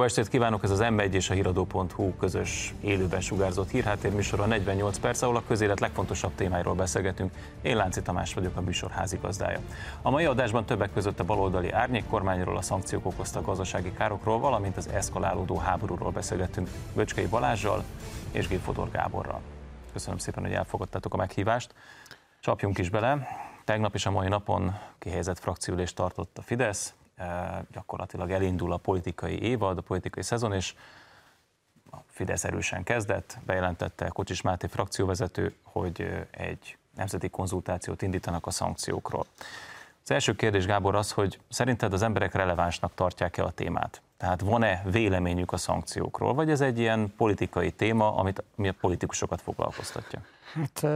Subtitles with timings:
[0.00, 4.98] Jó estét kívánok, ez az M1 és a híradó.hu közös élőben sugárzott hírháttér műsora 48
[4.98, 7.32] perc, ahol a közélet legfontosabb témáiról beszélgetünk.
[7.62, 9.60] Én Lánci Tamás vagyok, a műsor házigazdája.
[10.02, 14.88] A mai adásban többek között a baloldali árnyékkormányról, a szankciók okozta gazdasági károkról, valamint az
[14.88, 17.84] eszkalálódó háborúról beszélgettünk Böcskei Balázsjal
[18.32, 19.40] és Gilfodor Gáborral.
[19.92, 21.74] Köszönöm szépen, hogy elfogadtátok a meghívást.
[22.40, 23.26] Csapjunk is bele.
[23.64, 26.94] Tegnap is a mai napon kihelyezett frakciülést tartott a Fidesz,
[27.72, 30.74] gyakorlatilag elindul a politikai évad, a politikai szezon, és
[31.90, 39.26] a Fidesz erősen kezdett, bejelentette Kocsis Máté frakcióvezető, hogy egy nemzeti konzultációt indítanak a szankciókról.
[40.02, 44.02] Az első kérdés, Gábor, az, hogy szerinted az emberek relevánsnak tartják-e a témát?
[44.16, 49.40] Tehát van-e véleményük a szankciókról, vagy ez egy ilyen politikai téma, amit, ami a politikusokat
[49.40, 50.20] foglalkoztatja?
[50.54, 50.86] Hát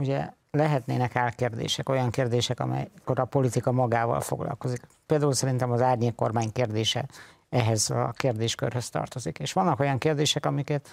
[0.00, 4.86] ugye lehetnének álkérdések, olyan kérdések, amelykor a politika magával foglalkozik.
[5.06, 7.08] Például szerintem az árnyék kormány kérdése
[7.48, 9.38] ehhez a kérdéskörhöz tartozik.
[9.38, 10.88] És vannak olyan kérdések, amiket,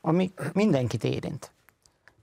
[0.00, 1.50] ami mindenkit érint.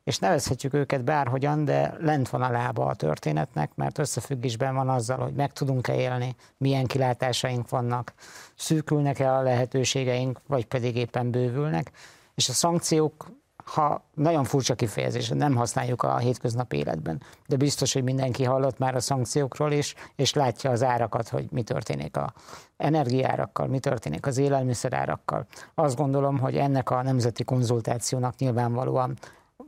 [0.03, 5.17] És nevezhetjük őket bárhogyan, de lent van a lába a történetnek, mert összefüggésben van azzal,
[5.17, 8.14] hogy meg tudunk-e élni, milyen kilátásaink vannak,
[8.56, 11.92] szűkülnek-e a lehetőségeink, vagy pedig éppen bővülnek.
[12.36, 13.31] És a szankciók
[13.64, 18.95] ha nagyon furcsa kifejezés, nem használjuk a hétköznapi életben, de biztos, hogy mindenki hallott már
[18.95, 22.34] a szankciókról is, és látja az árakat, hogy mi történik a
[22.78, 25.45] energiárakkal, mi történik az élelmiszerárakkal.
[25.75, 29.17] Azt gondolom, hogy ennek a nemzeti konzultációnak nyilvánvalóan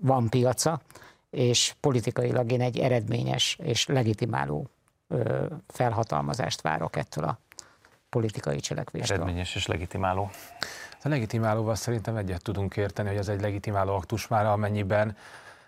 [0.02, 0.82] van piaca,
[1.30, 4.68] és politikailag én egy eredményes és legitimáló
[5.68, 7.40] felhatalmazást várok ettől a
[8.10, 9.18] politikai cselekvéstől.
[9.18, 10.30] Eredményes és legitimáló.
[11.06, 15.16] A legitimálóval szerintem egyet tudunk érteni, hogy ez egy legitimáló aktus már, amennyiben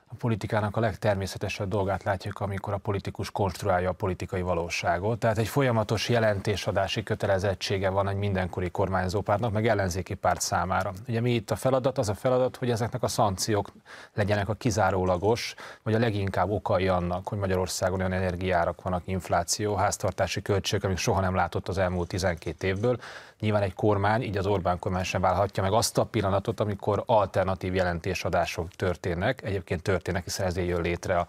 [0.08, 5.20] a politikának a legtermészetesebb dolgát látjuk, amikor a politikus konstruálja a politikai valóságot.
[5.20, 10.94] Tehát egy folyamatos jelentésadási kötelezettsége van egy mindenkori kormányzópártnak, meg ellenzéki párt számára.
[11.08, 11.98] Ugye mi itt a feladat?
[11.98, 13.72] Az a feladat, hogy ezeknek a szankciók
[14.14, 20.42] legyenek a kizárólagos, vagy a leginkább okai annak, hogy Magyarországon olyan energiárak vannak, infláció, háztartási
[20.42, 22.98] költségek, amik soha nem látott az elmúlt 12 évből,
[23.40, 27.76] Nyilván egy kormány, így az Orbán kormány sem válhatja meg azt a pillanatot, amikor alternatív
[27.76, 29.44] jelentésadások történnek.
[29.44, 31.26] Egyébként történnek, hiszen ezért jön létre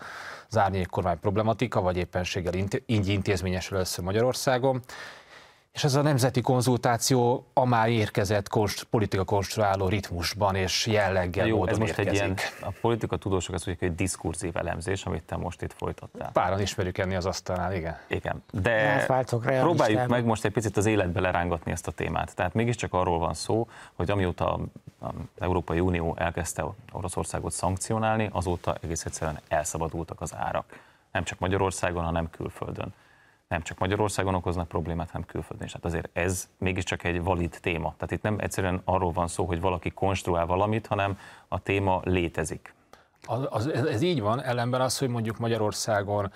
[0.48, 2.54] az árnyék kormány problematika, vagy éppenséggel
[2.86, 4.82] így intézményesül először Magyarországon.
[5.78, 11.56] És ez a nemzeti konzultáció a már érkezett konst, politika konstruáló ritmusban és jelleggel Jó,
[11.56, 12.20] módon ez most érkezik.
[12.20, 16.30] egy ilyen, a politika tudósok azt mondják, hogy diskurzív elemzés, amit te most itt folytattál.
[16.32, 17.98] Páran ismerjük enni az asztalnál, igen.
[18.06, 19.04] Igen, de
[19.40, 22.34] próbáljuk meg most egy picit az életbe lerángatni ezt a témát.
[22.34, 24.58] Tehát mégiscsak arról van szó, hogy amióta
[24.98, 30.80] az Európai Unió elkezdte Oroszországot szankcionálni, azóta egész egyszerűen elszabadultak az árak.
[31.12, 32.94] Nem csak Magyarországon, hanem külföldön
[33.48, 35.72] nem csak Magyarországon okoznak problémát, hanem külföldön is.
[35.72, 37.94] Hát azért ez mégiscsak egy valid téma.
[37.96, 42.74] Tehát itt nem egyszerűen arról van szó, hogy valaki konstruál valamit, hanem a téma létezik.
[43.26, 46.32] Az, az, ez így van, ellenben az, hogy mondjuk Magyarországon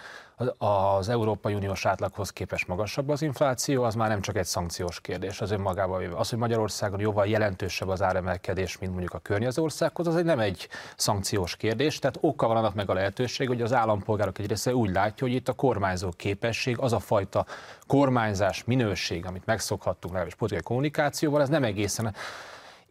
[0.59, 5.41] az Európai Uniós átlaghoz képest magasabb az infláció, az már nem csak egy szankciós kérdés
[5.41, 6.17] az önmagában véve.
[6.17, 10.39] Az, hogy Magyarországon jóval jelentősebb az áremelkedés, mint mondjuk a környező országhoz, az egy nem
[10.39, 14.75] egy szankciós kérdés, tehát oka van annak meg a lehetőség, hogy az állampolgárok egy része
[14.75, 17.47] úgy látja, hogy itt a kormányzó képesség, az a fajta
[17.87, 22.15] kormányzás minőség, amit megszokhattunk legalábbis politikai kommunikációval, ez nem egészen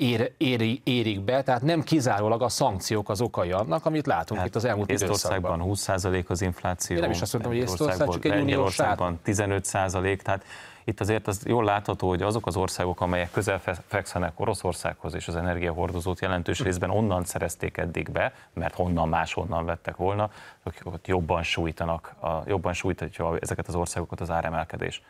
[0.01, 4.49] ér, éri, érik be, tehát nem kizárólag a szankciók az okai annak, amit látunk hát
[4.49, 5.61] itt az elmúlt időszakban.
[5.65, 6.95] 20% az infláció.
[6.95, 10.43] Én nem is azt mondtam, hogy Észtország csak egy uniós 15%, tehát
[10.83, 15.35] itt azért az jól látható, hogy azok az országok, amelyek közel fekszenek Oroszországhoz és az
[15.35, 16.63] energiahordozót jelentős hm.
[16.63, 20.29] részben onnan szerezték eddig be, mert honnan máshonnan vettek volna,
[20.63, 25.01] hogy jobban sújtanak, jobban sújtatja ezeket az országokat az áremelkedés.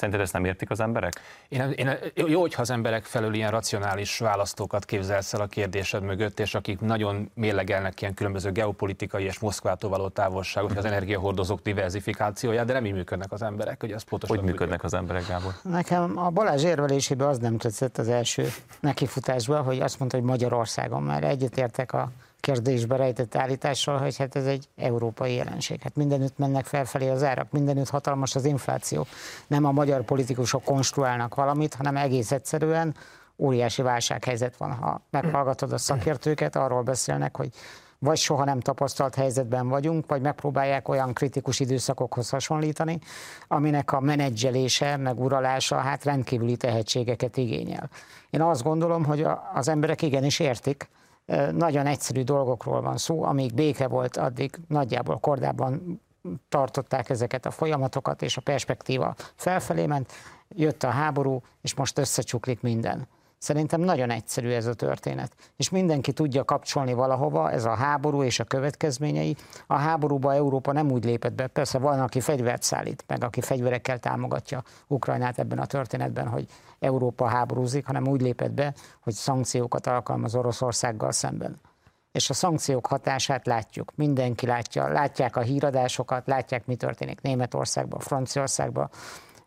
[0.00, 1.20] Szerinted ezt nem értik az emberek?
[1.48, 6.40] Én, én, jó, hogyha az emberek felől ilyen racionális választókat képzelsz el a kérdésed mögött,
[6.40, 12.72] és akik nagyon mérlegelnek ilyen különböző geopolitikai és Moszkvától való távolságot, az energiahordozók diversifikációját, de
[12.72, 15.52] nem így működnek az emberek, hogy ez pontosan Hogy működnek az emberek, Gábor?
[15.62, 18.46] Nekem a Balázs érvelésében az nem tetszett az első
[18.80, 22.10] nekifutásban, hogy azt mondta, hogy Magyarországon már egyetértek a
[22.40, 25.80] kérdésbe rejtett állítással, hogy hát ez egy európai jelenség.
[25.82, 29.06] Hát mindenütt mennek felfelé az árak, mindenütt hatalmas az infláció.
[29.46, 32.94] Nem a magyar politikusok konstruálnak valamit, hanem egész egyszerűen
[33.36, 34.72] óriási válsághelyzet van.
[34.72, 37.50] Ha meghallgatod a szakértőket, arról beszélnek, hogy
[38.02, 42.98] vagy soha nem tapasztalt helyzetben vagyunk, vagy megpróbálják olyan kritikus időszakokhoz hasonlítani,
[43.48, 47.90] aminek a menedzselése, meg uralása hát rendkívüli tehetségeket igényel.
[48.30, 50.88] Én azt gondolom, hogy az emberek igenis értik,
[51.52, 56.00] nagyon egyszerű dolgokról van szó, amíg béke volt, addig nagyjából kordában
[56.48, 60.12] tartották ezeket a folyamatokat, és a perspektíva felfelé ment.
[60.48, 63.08] jött a háború, és most összecsuklik minden.
[63.40, 65.32] Szerintem nagyon egyszerű ez a történet.
[65.56, 69.36] És mindenki tudja kapcsolni valahova, ez a háború és a következményei.
[69.66, 73.98] A háborúba Európa nem úgy lépett be, persze van, aki fegyvert szállít, meg aki fegyverekkel
[73.98, 76.46] támogatja Ukrajnát ebben a történetben, hogy
[76.78, 81.60] Európa háborúzik, hanem úgy lépett be, hogy szankciókat alkalmaz Oroszországgal szemben.
[82.12, 83.92] És a szankciók hatását látjuk.
[83.94, 88.90] Mindenki látja, látják a híradásokat, látják, mi történik Németországban, Franciaországban.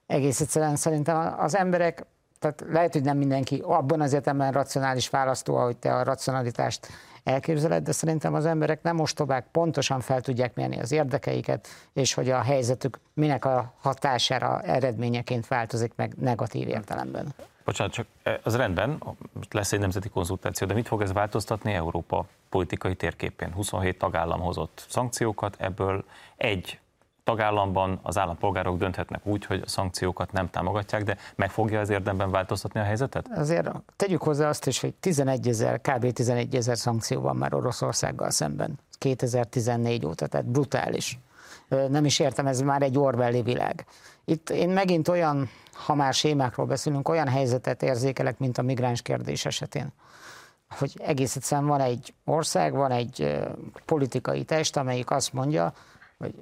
[0.06, 2.06] Egész egyszerűen szerintem az emberek
[2.44, 6.88] tehát lehet, hogy nem mindenki abban az értelemben racionális választó, ahogy te a racionalitást
[7.24, 12.30] elképzeled, de szerintem az emberek nem ostobák, pontosan fel tudják mérni az érdekeiket, és hogy
[12.30, 17.34] a helyzetük minek a hatására eredményeként változik meg negatív értelemben.
[17.66, 19.04] Bocsánat, csak e, az rendben,
[19.51, 23.51] lesz egy nemzeti konzultáció, de mit fog ez változtatni Európa politikai térképén?
[23.51, 26.06] 27 tagállam hozott szankciókat, ebből
[26.36, 26.80] egy
[27.23, 32.31] tagállamban az állampolgárok dönthetnek úgy, hogy a szankciókat nem támogatják, de meg fogja az érdemben
[32.31, 33.27] változtatni a helyzetet?
[33.35, 36.11] Azért tegyük hozzá azt is, hogy 11 ezer, kb.
[36.11, 41.19] 11 ezer szankció van már Oroszországgal szemben 2014 óta, tehát brutális.
[41.89, 43.85] Nem is értem, ez már egy Orwelli világ.
[44.25, 49.45] Itt én megint olyan, ha már sémákról beszélünk, olyan helyzetet érzékelek, mint a migráns kérdés
[49.45, 49.93] esetén
[50.77, 53.39] hogy egész egyszerűen van egy ország, van egy
[53.85, 55.73] politikai test, amelyik azt mondja,
[56.17, 56.33] hogy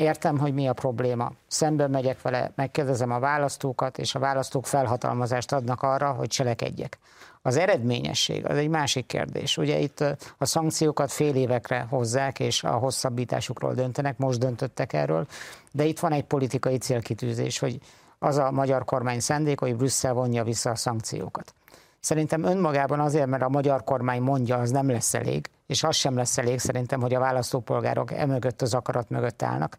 [0.00, 1.32] Értem, hogy mi a probléma.
[1.46, 6.98] Szemben megyek vele, megkérdezem a választókat, és a választók felhatalmazást adnak arra, hogy cselekedjek.
[7.42, 9.56] Az eredményesség az egy másik kérdés.
[9.56, 10.04] Ugye itt
[10.38, 15.26] a szankciókat fél évekre hozzák, és a hosszabbításukról döntenek, most döntöttek erről,
[15.72, 17.78] de itt van egy politikai célkitűzés, hogy
[18.18, 21.54] az a magyar kormány szendék, hogy Brüsszel vonja vissza a szankciókat.
[22.00, 26.16] Szerintem önmagában azért, mert a magyar kormány mondja, az nem lesz elég, és az sem
[26.16, 29.76] lesz elég szerintem, hogy a választópolgárok emögött az akarat mögött állnak,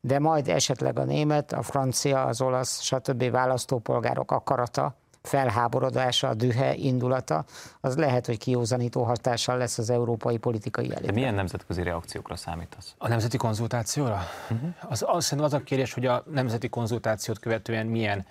[0.00, 3.30] de majd esetleg a német, a francia, az olasz, stb.
[3.30, 7.44] választópolgárok akarata, felháborodása, a dühe, indulata,
[7.80, 11.06] az lehet, hogy kiózanító hatással lesz az európai politikai elég.
[11.06, 12.94] De milyen nemzetközi reakciókra számítasz?
[12.98, 14.20] A nemzeti konzultációra?
[14.50, 14.74] Uh-huh.
[14.88, 18.26] Az, az, az a kérdés, hogy a nemzeti konzultációt követően milyen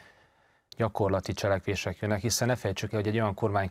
[0.77, 3.68] gyakorlati cselekvések jönnek, hiszen ne felejtsük el, hogy egy olyan kormány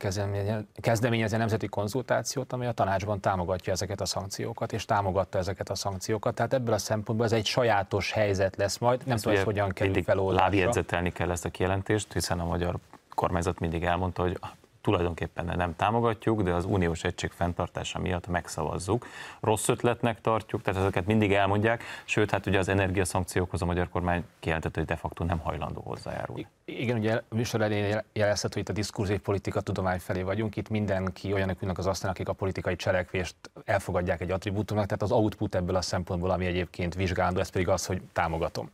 [0.81, 5.75] kezdeményezi a nemzeti konzultációt, amely a tanácsban támogatja ezeket a szankciókat, és támogatta ezeket a
[5.75, 6.35] szankciókat.
[6.35, 9.03] Tehát ebből a szempontból ez egy sajátos helyzet lesz majd.
[9.07, 10.45] Nem tudom, hogy hogyan kerül feloldásra.
[10.45, 12.77] Lábjegyzetelni kell ezt a kijelentést, hiszen a magyar
[13.15, 14.39] kormányzat mindig elmondta, hogy
[14.87, 19.07] tulajdonképpen nem támogatjuk, de az uniós egység fenntartása miatt megszavazzuk.
[19.41, 24.25] Rossz ötletnek tartjuk, tehát ezeket mindig elmondják, sőt, hát ugye az energiaszankciókhoz a magyar kormány
[24.41, 26.47] kijelentette, hogy de facto nem hajlandó hozzájárulni.
[26.65, 31.33] Igen, ugye műsor elején jelezhet, hogy itt a diskurzív politika tudomány felé vagyunk, itt mindenki
[31.33, 35.77] olyanok ülnek az asztalon, akik a politikai cselekvést elfogadják egy attribútumnak, tehát az output ebből
[35.77, 38.71] a szempontból, ami egyébként vizsgálandó, ez pedig az, hogy támogatom.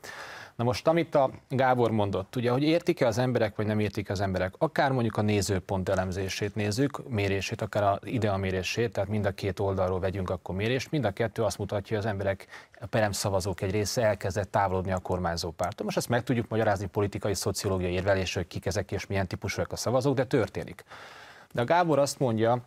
[0.56, 4.20] Na most, amit a Gábor mondott, ugye, hogy értik-e az emberek, vagy nem értik az
[4.20, 9.30] emberek, akár mondjuk a nézőpont elemzését nézzük, mérését, akár a idea mérését, tehát mind a
[9.30, 12.46] két oldalról vegyünk akkor mérést, mind a kettő azt mutatja, hogy az emberek,
[12.80, 15.84] a perem szavazók egy része elkezdett távolodni a kormányzó pártól.
[15.84, 20.14] Most ezt meg tudjuk magyarázni politikai, szociológiai érvelésről, kik ezek és milyen típusúak a szavazók,
[20.14, 20.84] de történik.
[21.52, 22.58] De a Gábor azt mondja,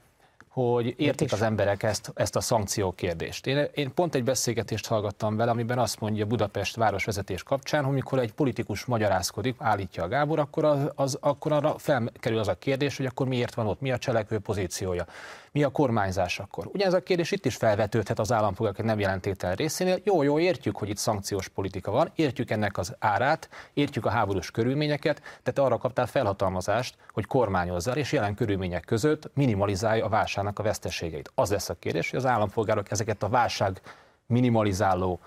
[0.55, 3.47] hogy értik az emberek ezt, ezt a szankció kérdést.
[3.47, 8.19] Én, én pont egy beszélgetést hallgattam vele, amiben azt mondja Budapest városvezetés kapcsán, hogy mikor
[8.19, 12.97] egy politikus magyarázkodik, állítja a Gábor, akkor, az, az, akkor arra felkerül az a kérdés,
[12.97, 15.05] hogy akkor miért van ott, mi a cselekvő pozíciója
[15.55, 16.69] mi a kormányzás akkor?
[16.73, 19.99] Ugyanez a kérdés itt is felvetődhet az állampolgárok nem jelentétel részénél.
[20.03, 24.51] Jó, jó, értjük, hogy itt szankciós politika van, értjük ennek az árát, értjük a háborús
[24.51, 30.63] körülményeket, tehát arra kaptál felhatalmazást, hogy kormányozzál, és jelen körülmények között minimalizálja a válságnak a
[30.63, 31.31] veszteségeit.
[31.35, 33.81] Az lesz a kérdés, hogy az állampolgárok ezeket a válság
[34.27, 35.19] minimalizáló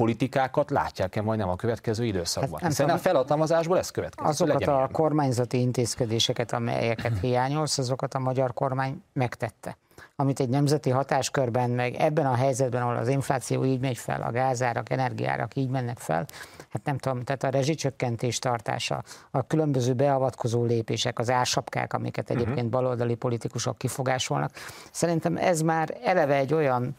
[0.00, 2.60] politikákat látják-e majd nem a következő időszakban?
[2.60, 4.30] Hát Hiszen a felhatalmazásból ez következik.
[4.30, 4.90] Azokat a ilyen.
[4.92, 9.76] kormányzati intézkedéseket, amelyeket hiányolsz, azokat a magyar kormány megtette.
[10.16, 14.30] Amit egy nemzeti hatáskörben, meg ebben a helyzetben, ahol az infláció így megy fel, a
[14.30, 16.26] gázárak, energiárak így mennek fel,
[16.68, 22.38] hát nem tudom, tehát a rezsicsökkentés tartása, a különböző beavatkozó lépések, az ársapkák, amiket mhm.
[22.38, 24.50] egyébként baloldali politikusok kifogásolnak,
[24.92, 26.96] szerintem ez már eleve egy olyan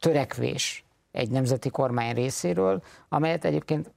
[0.00, 3.90] törekvés, egy nemzeti kormány részéről, amelyet egyébként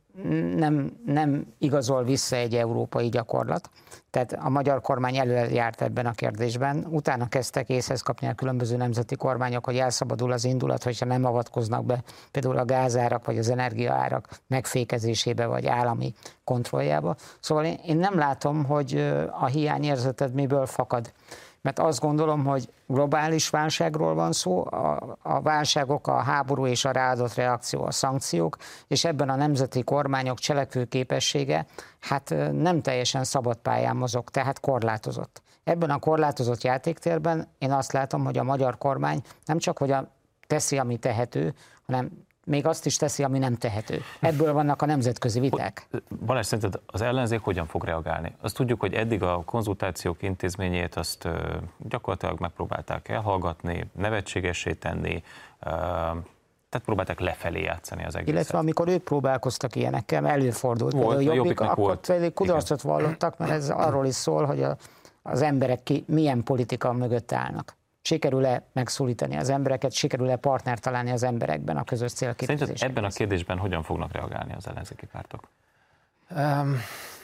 [0.55, 3.69] nem, nem igazol vissza egy európai gyakorlat.
[4.09, 6.85] Tehát a magyar kormány előjárt ebben a kérdésben.
[6.89, 11.85] Utána kezdtek észhez kapni a különböző nemzeti kormányok, hogy elszabadul az indulat, hogyha nem avatkoznak
[11.85, 17.15] be például a gázárak vagy az energiaárak megfékezésébe vagy állami kontrolljába.
[17.39, 21.11] Szóval én, én nem látom, hogy a hiányérzeted miből fakad.
[21.65, 26.91] Mert azt gondolom, hogy globális válságról van szó, a, a válságok, a háború és a
[26.91, 28.57] ráadott reakció, a szankciók,
[28.87, 31.65] és ebben a nemzeti kormányok cselekvőképessége
[31.99, 35.41] hát nem teljesen szabad pályán mozog, tehát korlátozott.
[35.63, 40.11] Ebben a korlátozott játéktérben én azt látom, hogy a magyar kormány nem csak, hogy a,
[40.47, 41.53] teszi, ami tehető,
[41.85, 42.09] hanem
[42.45, 44.01] még azt is teszi, ami nem tehető.
[44.19, 45.87] Ebből vannak a nemzetközi viták.
[46.25, 48.35] Balázs, szerinted az ellenzék hogyan fog reagálni?
[48.41, 51.27] Azt tudjuk, hogy eddig a konzultációk intézményét azt
[51.77, 55.23] gyakorlatilag megpróbálták elhallgatni, nevetségessé tenni,
[56.69, 58.33] tehát próbálták lefelé játszani az egészet.
[58.33, 60.93] Illetve amikor ők próbálkoztak ilyenekkel, előfordult.
[60.93, 62.05] Volt, a jobbik, jobbiknak akkor volt.
[62.05, 64.77] pedig kudarcot vallottak, mert ez arról is szól, hogy a,
[65.21, 67.75] az emberek ki, milyen politika mögött állnak
[68.05, 72.89] sikerül-e megszólítani az embereket, sikerül-e partner találni az emberekben a közös célképzésben.
[72.89, 75.49] ebben a kérdésben hogyan fognak reagálni az ellenzéki pártok?
[76.29, 76.77] Um,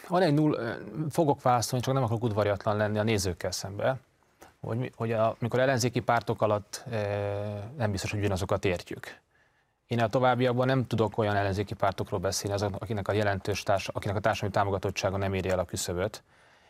[0.08, 0.78] van egy null,
[1.10, 3.98] fogok válaszolni, csak nem akarok udvariatlan lenni a nézőkkel szembe,
[4.62, 6.98] hogy, hogy a, amikor ellenzéki pártok alatt e,
[7.78, 9.20] nem biztos, hogy ugyanazokat értjük.
[9.88, 14.16] Én a továbbiakban nem tudok olyan ellenzéki pártokról beszélni, azok, akinek a jelentős társ, akinek
[14.16, 16.24] a társadalmi támogatottsága nem éri el a küszöböt,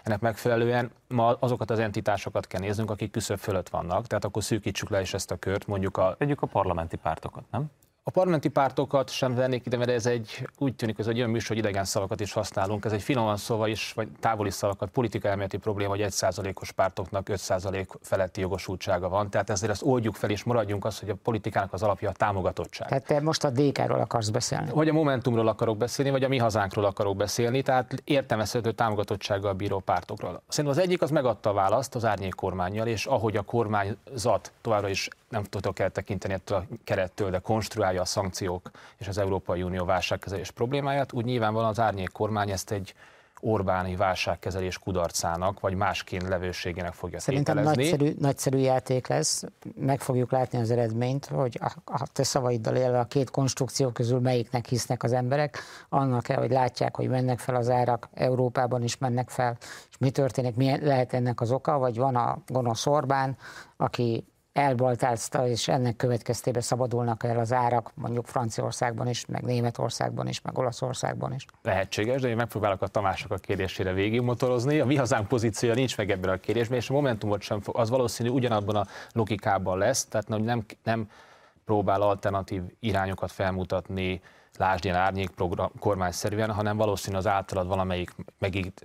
[0.04, 4.90] ennek megfelelően ma azokat az entitásokat kell néznünk, akik küszöbb fölött vannak, tehát akkor szűkítsük
[4.90, 6.16] le is ezt a kört, mondjuk a...
[6.18, 7.72] Vegyük a parlamenti pártokat, nem?
[8.04, 11.48] A parlamenti pártokat sem vennék ide, mert ez egy, úgy tűnik, ez egy olyan műsor,
[11.48, 12.86] hogy idegen szavakat is használunk.
[12.86, 17.30] Ez egy finoman szóval is, vagy távoli szavakat, politika elméleti probléma, hogy egy százalékos pártoknak
[17.30, 19.30] 5 százalék feletti jogosultsága van.
[19.30, 22.88] Tehát ezért ezt oldjuk fel, és maradjunk az, hogy a politikának az alapja a támogatottság.
[22.88, 24.72] Tehát te most a DK-ról akarsz beszélni?
[24.72, 29.80] Vagy a Momentumról akarok beszélni, vagy a mi hazánkról akarok beszélni, tehát értelmezhető támogatottsággal bíró
[29.80, 30.42] pártokról.
[30.48, 34.90] Szerintem az egyik az megadta a választ az árnyék kormányjal, és ahogy a kormányzat továbbra
[34.90, 39.86] is nem tudok eltekinteni ettől a kerettől, de konstruálja a szankciók és az Európai Unió
[39.86, 42.94] válságkezelés problémáját, úgy nyilvánvalóan az árnyék kormány ezt egy
[43.44, 49.44] Orbáni válságkezelés kudarcának, vagy másként levőségének fogja Szerintem nagyszerű, nagyszerű játék lesz,
[49.76, 54.20] meg fogjuk látni az eredményt, hogy a, a te szavaiddal élve a két konstrukció közül
[54.20, 55.60] melyiknek hisznek az emberek,
[55.90, 59.58] annak kell, hogy látják, hogy mennek fel az árak, Európában is mennek fel,
[59.90, 63.38] és mi történik, mi lehet ennek az oka, vagy van a gonosz Orbán,
[63.78, 70.42] aki elbaltázta, és ennek következtében szabadulnak el az árak, mondjuk Franciaországban is, meg Németországban is,
[70.42, 71.46] meg Olaszországban is.
[71.62, 74.80] Lehetséges, de én megpróbálok a Tamások a kérdésére végigmotorozni.
[74.80, 77.90] A mi hazánk pozíciója nincs meg ebben a kérdésben, és a Momentumot sem fog, az
[77.90, 81.10] valószínű ugyanabban a logikában lesz, tehát nem, nem
[81.66, 84.22] próbál alternatív irányokat felmutatni,
[84.58, 88.16] lásd ilyen árnyék program, kormányszerűen, hanem valószínű az általad valamelyik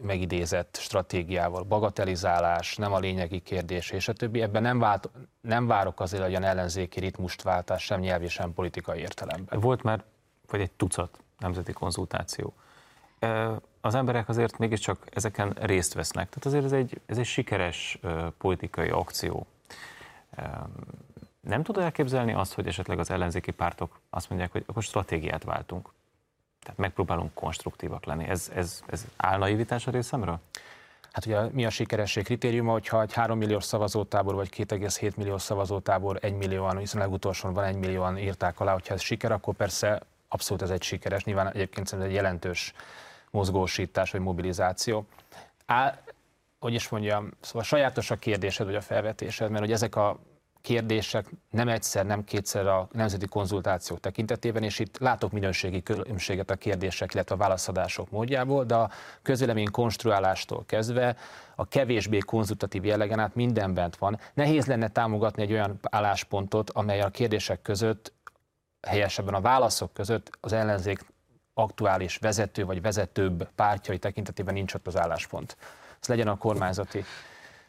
[0.03, 4.43] megidézett stratégiával, bagatelizálás, nem a lényegi kérdés, és a többi.
[4.43, 9.61] Ebben nem, vált, nem várok azért olyan ellenzéki ritmust váltás, sem nyelvi, sem politikai értelemben.
[9.61, 10.05] Volt már,
[10.51, 12.55] vagy egy tucat nemzeti konzultáció.
[13.81, 16.29] Az emberek azért mégiscsak ezeken részt vesznek.
[16.29, 17.99] Tehát azért ez egy, ez egy sikeres
[18.39, 19.47] politikai akció
[21.47, 25.89] nem tud elképzelni azt, hogy esetleg az ellenzéki pártok azt mondják, hogy akkor stratégiát váltunk.
[26.61, 28.29] Tehát megpróbálunk konstruktívak lenni.
[28.29, 30.41] Ez, ez, ez álnaivitás a részemről?
[31.13, 36.19] Hát ugye mi a sikeresség kritériuma, hogyha egy 3 milliós szavazótábor vagy 2,7 milliós szavazótábor
[36.21, 40.63] 1 millióan, hiszen legutolsón van 1 millióan írták alá, hogyha ez siker, akkor persze abszolút
[40.63, 42.75] ez egy sikeres, nyilván egyébként szerintem egy jelentős
[43.31, 45.07] mozgósítás vagy mobilizáció.
[45.67, 45.99] Á,
[46.59, 50.19] hogy is mondjam, szóval sajátos a kérdésed vagy a felvetésed, mert hogy ezek a
[50.67, 56.55] kérdések nem egyszer, nem kétszer a nemzeti konzultációk tekintetében, és itt látok minőségi különbséget a
[56.55, 58.91] kérdések, illetve a válaszadások módjából, de a
[59.23, 61.17] közvélemény konstruálástól kezdve
[61.55, 64.19] a kevésbé konzultatív jellegen át minden bent van.
[64.35, 68.13] Nehéz lenne támogatni egy olyan álláspontot, amely a kérdések között,
[68.87, 71.05] helyesebben a válaszok között az ellenzék
[71.55, 75.57] aktuális vezető vagy vezetőbb pártjai tekintetében nincs ott az álláspont.
[76.01, 77.05] Ez legyen a kormányzati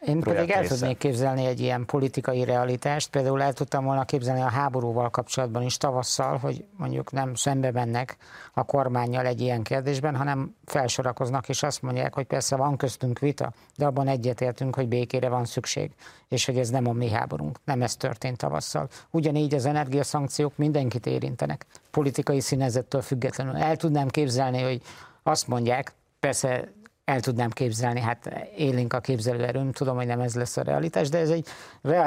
[0.05, 4.49] én pedig el tudnék képzelni egy ilyen politikai realitást, például el tudtam volna képzelni a
[4.49, 8.17] háborúval kapcsolatban is tavasszal, hogy mondjuk nem szembe mennek
[8.53, 13.51] a kormányjal egy ilyen kérdésben, hanem felsorakoznak és azt mondják, hogy persze van köztünk vita,
[13.75, 15.91] de abban egyetértünk, hogy békére van szükség,
[16.27, 18.87] és hogy ez nem a mi háborunk, nem ez történt tavasszal.
[19.11, 23.55] Ugyanígy az energiaszankciók mindenkit érintenek, politikai színezettől függetlenül.
[23.55, 24.81] El tudnám képzelni, hogy
[25.23, 26.71] azt mondják, persze
[27.07, 31.17] el tudnám képzelni, hát élénk a képzelőerőm, tudom, hogy nem ez lesz a realitás, de
[31.17, 31.47] ez egy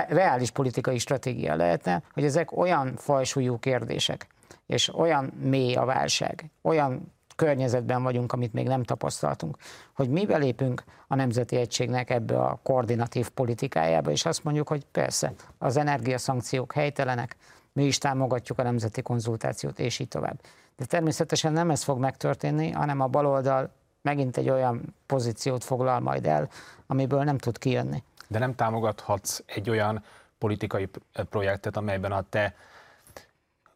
[0.09, 4.27] reális politikai stratégia lehetne, hogy ezek olyan fajsúlyú kérdések,
[4.67, 9.57] és olyan mély a válság, olyan környezetben vagyunk, amit még nem tapasztaltunk,
[9.95, 15.33] hogy mi belépünk a Nemzeti Egységnek ebbe a koordinatív politikájába, és azt mondjuk, hogy persze,
[15.59, 17.37] az energiaszankciók helytelenek,
[17.73, 20.41] mi is támogatjuk a nemzeti konzultációt, és így tovább.
[20.77, 26.27] De természetesen nem ez fog megtörténni, hanem a baloldal megint egy olyan pozíciót foglal majd
[26.27, 26.49] el,
[26.87, 28.03] amiből nem tud kijönni.
[28.29, 30.05] De nem támogathatsz egy olyan
[30.39, 30.89] politikai
[31.31, 32.55] projektet, amelyben a te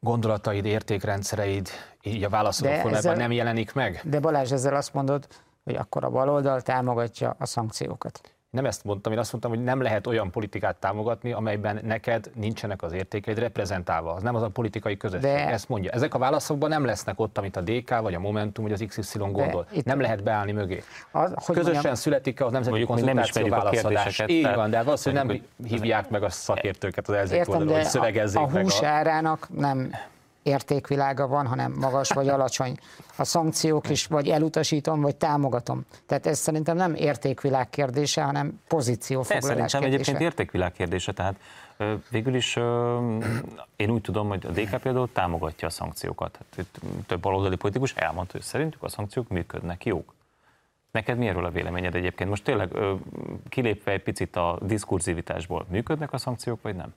[0.01, 1.69] gondolataid, értékrendszereid
[2.03, 4.01] így a válaszoló formában ezzel, nem jelenik meg?
[4.05, 5.27] De Balázs, ezzel azt mondod,
[5.65, 9.83] hogy akkor a baloldal támogatja a szankciókat nem ezt mondtam, én azt mondtam, hogy nem
[9.83, 14.13] lehet olyan politikát támogatni, amelyben neked nincsenek az értékeid reprezentálva.
[14.13, 15.31] Az nem az a politikai közösség.
[15.31, 15.49] De...
[15.49, 15.91] Ezt mondja.
[15.91, 19.19] Ezek a válaszokban nem lesznek ott, amit a DK, vagy a Momentum, vagy az XY
[19.19, 19.67] gondol.
[19.73, 19.85] Itt...
[19.85, 20.83] Nem lehet beállni mögé.
[21.11, 21.95] Az, hogy Közösen mondjam...
[21.95, 24.23] születik a nemzeti mondjuk, konzultáció nem válaszadás.
[24.27, 28.45] Így van, de valószínűleg nem hívják meg a szakértőket az ellenzék oldalon, hogy szövegezzék a,
[28.45, 29.91] a hús árának nem
[30.45, 32.77] értékvilága van, hanem magas vagy alacsony.
[33.17, 35.85] A szankciók is vagy elutasítom, vagy támogatom.
[36.07, 39.69] Tehát ez szerintem nem értékvilág kérdése, hanem pozíciófoglalás kérdése.
[39.69, 41.37] Szerintem egyébként értékvilág kérdése, tehát
[42.11, 42.57] végül is
[43.77, 46.39] én úgy tudom, hogy a DK például támogatja a szankciókat.
[46.57, 46.67] Hát
[47.07, 50.15] több baloldali politikus elmondta, hogy szerintük a szankciók működnek, jók.
[50.91, 52.31] Neked mi erről a véleményed egyébként?
[52.31, 52.71] Most tényleg
[53.49, 56.95] kilépve egy picit a diskurzivitásból, működnek a szankciók, vagy nem?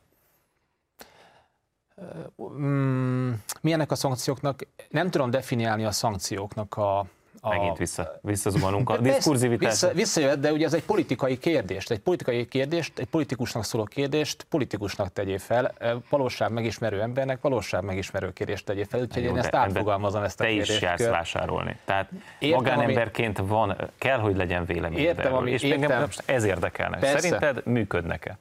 [2.42, 4.68] Mm, milyenek a szankcióknak?
[4.89, 7.06] Nem tudom definiálni a szankcióknak a,
[7.39, 7.50] a...
[7.50, 9.88] Megint vissza, visszazuhanunk a diskurzivitásra.
[9.88, 11.86] Vissza, visszajöhet, de ugye ez egy politikai kérdés.
[11.86, 15.74] Egy politikai kérdést, egy politikusnak szóló kérdést politikusnak tegyél fel,
[16.10, 20.44] valóság megismerő embernek valóság megismerő kérdést tegyél fel, úgyhogy Jó, én ezt átfogalmazom ezt a
[20.44, 20.70] te kérdést.
[20.70, 21.77] Te is jársz vásárolni.
[21.86, 23.48] Tehát értem, magánemberként ami...
[23.48, 25.00] van, kell, hogy legyen vélemény.
[25.00, 26.08] Értem, ami, és értem.
[26.25, 26.98] ez érdekelne.
[26.98, 27.20] Persze.
[27.20, 28.38] Szerinted működnek-e?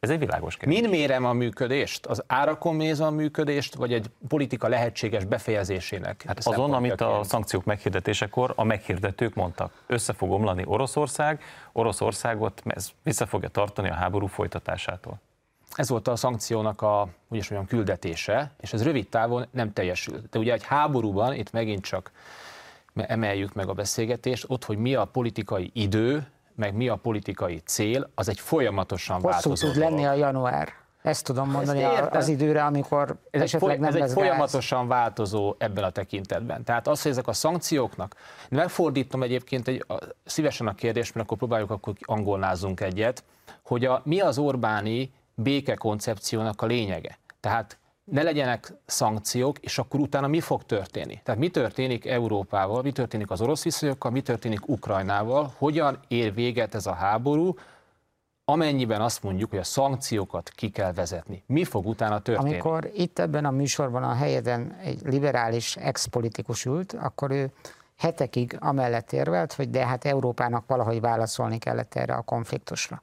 [0.00, 0.80] Ez egy világos kérdés.
[0.80, 2.06] Min mérem a működést?
[2.06, 6.24] Az árakon mézem a működést, vagy egy politika lehetséges befejezésének?
[6.26, 9.82] Hát azon, amit a szankciók meghirdetésekor a meghirdetők mondtak.
[9.86, 15.20] Össze fog omlani Oroszország, Oroszországot ez vissza fogja tartani a háború folytatásától.
[15.74, 20.20] Ez volt a szankciónak a úgyis olyan küldetése, és ez rövid távon nem teljesül.
[20.30, 22.10] De ugye egy háborúban, itt megint csak
[22.94, 26.26] emeljük meg a beszélgetést, ott, hogy mi a politikai idő,
[26.58, 30.72] meg mi a politikai cél, az egy folyamatosan Hosszú változó tud lenni a január.
[31.02, 34.88] Ezt tudom mondani Ezt az időre, amikor ez esetleg egy, nem ez lesz egy folyamatosan
[34.88, 34.98] gáz.
[34.98, 36.64] változó ebben a tekintetben.
[36.64, 38.14] Tehát az, hogy ezek a szankcióknak,
[38.50, 43.24] megfordítom egyébként egy, a, szívesen a kérdést, mert akkor próbáljuk, akkor angolnázunk egyet,
[43.62, 47.18] hogy a, mi az Orbáni béke koncepciónak a lényege.
[47.40, 47.77] Tehát
[48.10, 51.20] ne legyenek szankciók, és akkor utána mi fog történni?
[51.24, 56.74] Tehát mi történik Európával, mi történik az orosz viszonyokkal, mi történik Ukrajnával, hogyan ér véget
[56.74, 57.54] ez a háború,
[58.44, 61.42] amennyiben azt mondjuk, hogy a szankciókat ki kell vezetni.
[61.46, 62.50] Mi fog utána történni?
[62.50, 67.50] Amikor itt ebben a műsorban a helyeden egy liberális ex-politikus ült, akkor ő
[67.96, 73.02] hetekig amellett érvelt, hogy de hát Európának valahogy válaszolni kellett erre a konfliktusra.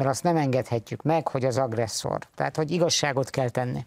[0.00, 2.18] Mert azt nem engedhetjük meg, hogy az agresszor.
[2.34, 3.86] Tehát, hogy igazságot kell tenni.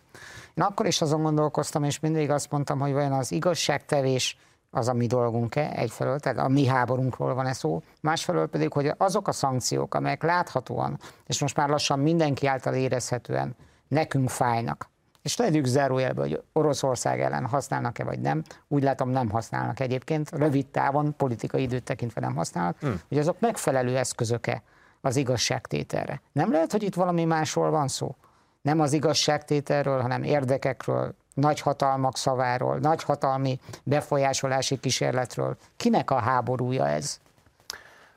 [0.53, 4.37] Én akkor is azon gondolkoztam, és mindig azt mondtam, hogy vajon az igazságtevés
[4.71, 8.93] az a mi dolgunk-e egyfelől, tehát a mi háborunkról van ez szó, másfelől pedig, hogy
[8.97, 13.55] azok a szankciók, amelyek láthatóan, és most már lassan mindenki által érezhetően
[13.87, 14.89] nekünk fájnak,
[15.21, 20.67] és tegyük zárójelbe, hogy Oroszország ellen használnak-e vagy nem, úgy látom nem használnak egyébként, rövid
[20.67, 23.01] távon, politikai időt tekintve nem használnak, hmm.
[23.07, 24.63] hogy azok megfelelő eszközöke
[25.03, 26.21] az igazságtételre.
[26.31, 28.15] Nem lehet, hogy itt valami másról van szó?
[28.63, 35.57] nem az igazságtételről, hanem érdekekről, nagy hatalmak szaváról, nagy hatalmi befolyásolási kísérletről.
[35.77, 37.19] Kinek a háborúja ez?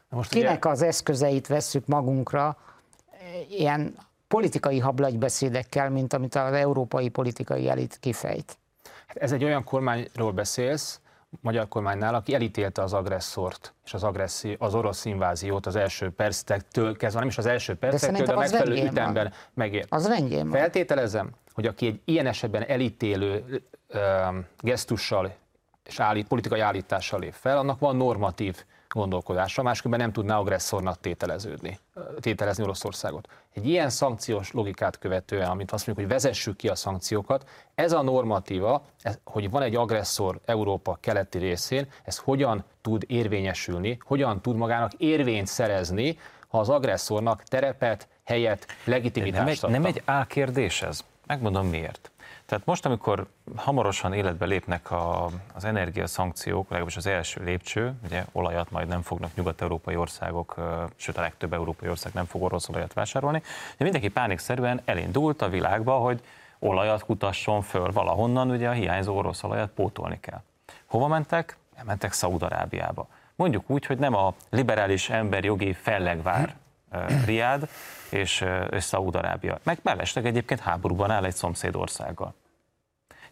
[0.08, 0.70] Most Kinek ugye...
[0.74, 2.56] az eszközeit vesszük magunkra
[3.48, 3.94] ilyen
[4.28, 8.56] politikai hablatybeszédekkel, mint amit az európai politikai elit kifejt?
[9.06, 11.00] Hát ez egy olyan kormányról beszélsz,
[11.40, 16.96] magyar kormánynál, aki elítélte az agresszort és az, agresszi, az orosz inváziót az első percektől
[16.96, 19.92] kezdve, nem is az első percektől, de, de a megfelelő ütemben megért.
[19.92, 20.58] Az rendjén van.
[20.58, 24.00] Feltételezem, hogy aki egy ilyen esetben elítélő ö,
[24.58, 25.34] gesztussal
[25.84, 28.64] és állít, politikai állítással lép fel, annak van normatív
[28.96, 31.78] gondolkodásra, másképpen nem tudná agresszornak tételeződni,
[32.20, 33.28] tételezni Oroszországot.
[33.54, 38.02] Egy ilyen szankciós logikát követően, amit azt mondjuk, hogy vezessük ki a szankciókat, ez a
[38.02, 44.56] normatíva, ez, hogy van egy agresszor Európa keleti részén, ez hogyan tud érvényesülni, hogyan tud
[44.56, 51.04] magának érvényt szerezni, ha az agresszornak terepet, helyet, legitimitást nem egy, nem egy álkérdés ez.
[51.26, 52.10] Megmondom miért.
[52.46, 58.70] Tehát most, amikor hamarosan életbe lépnek a, az energiaszankciók, legalábbis az első lépcső, ugye olajat
[58.70, 60.54] majd nem fognak nyugat-európai országok,
[60.96, 63.42] sőt a legtöbb európai ország nem fog orosz olajat vásárolni,
[63.76, 66.20] de mindenki pánikszerűen elindult a világba, hogy
[66.58, 70.42] olajat kutasson föl valahonnan, ugye a hiányzó orosz olajat pótolni kell.
[70.86, 71.56] Hova mentek?
[71.84, 73.08] Mentek Szaúd-Arábiába.
[73.34, 76.56] Mondjuk úgy, hogy nem a liberális emberjogi fellegvár
[77.24, 77.68] Riád,
[78.08, 79.58] és, és Szaúd-Arábia.
[79.62, 82.34] Meg mellesleg egyébként háborúban áll egy szomszédországgal.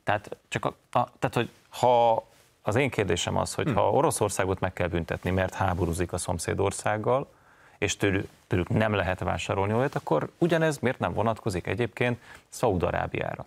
[0.03, 2.24] Tehát, csak a, a, tehát, hogy ha
[2.62, 3.74] az én kérdésem az, hogy hmm.
[3.74, 7.29] ha Oroszországot meg kell büntetni, mert háborúzik a szomszédországgal,
[7.79, 13.46] és tőlük, tőlük nem lehet vásárolni olyat, akkor ugyanez miért nem vonatkozik egyébként Szaudarábiára?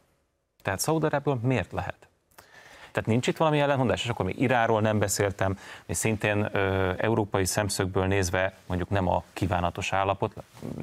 [0.61, 2.07] Tehát Szaudarábiából miért lehet?
[2.97, 7.45] Tehát nincs itt valami ellentmondás, és akkor még Iráról nem beszéltem, és szintén ö, európai
[7.45, 10.33] szemszögből nézve mondjuk nem a kívánatos állapot,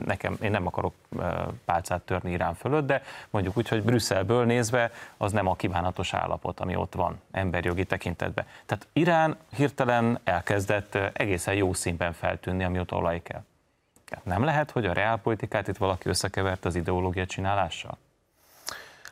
[0.04, 1.26] nekem, én nem akarok ö,
[1.64, 6.60] pálcát törni Irán fölött, de mondjuk úgy, hogy Brüsszelből nézve az nem a kívánatos állapot,
[6.60, 8.46] ami ott van emberjogi tekintetben.
[8.66, 13.42] Tehát Irán hirtelen elkezdett egészen jó színben feltűnni, amióta olaj kell.
[14.22, 17.98] Nem lehet, hogy a reálpolitikát itt valaki összekevert az ideológia csinálással?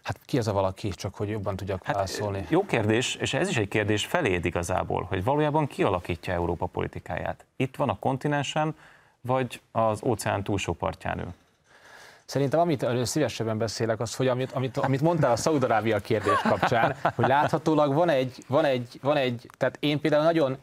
[0.02, 2.46] Hát ki az a valaki, csak hogy jobban tudjak hát, válaszolni?
[2.48, 7.44] Jó kérdés, és ez is egy kérdés feléd igazából, hogy valójában ki alakítja Európa politikáját.
[7.56, 8.74] Itt van a kontinensen,
[9.20, 11.34] vagy az óceán túlsó partján ül?
[12.24, 17.26] Szerintem amit szívesebben beszélek, az, hogy amit, amit, amit mondtál a Szaudarábia kérdés kapcsán, hogy
[17.26, 20.56] láthatólag van egy, van egy, van egy, tehát én például nagyon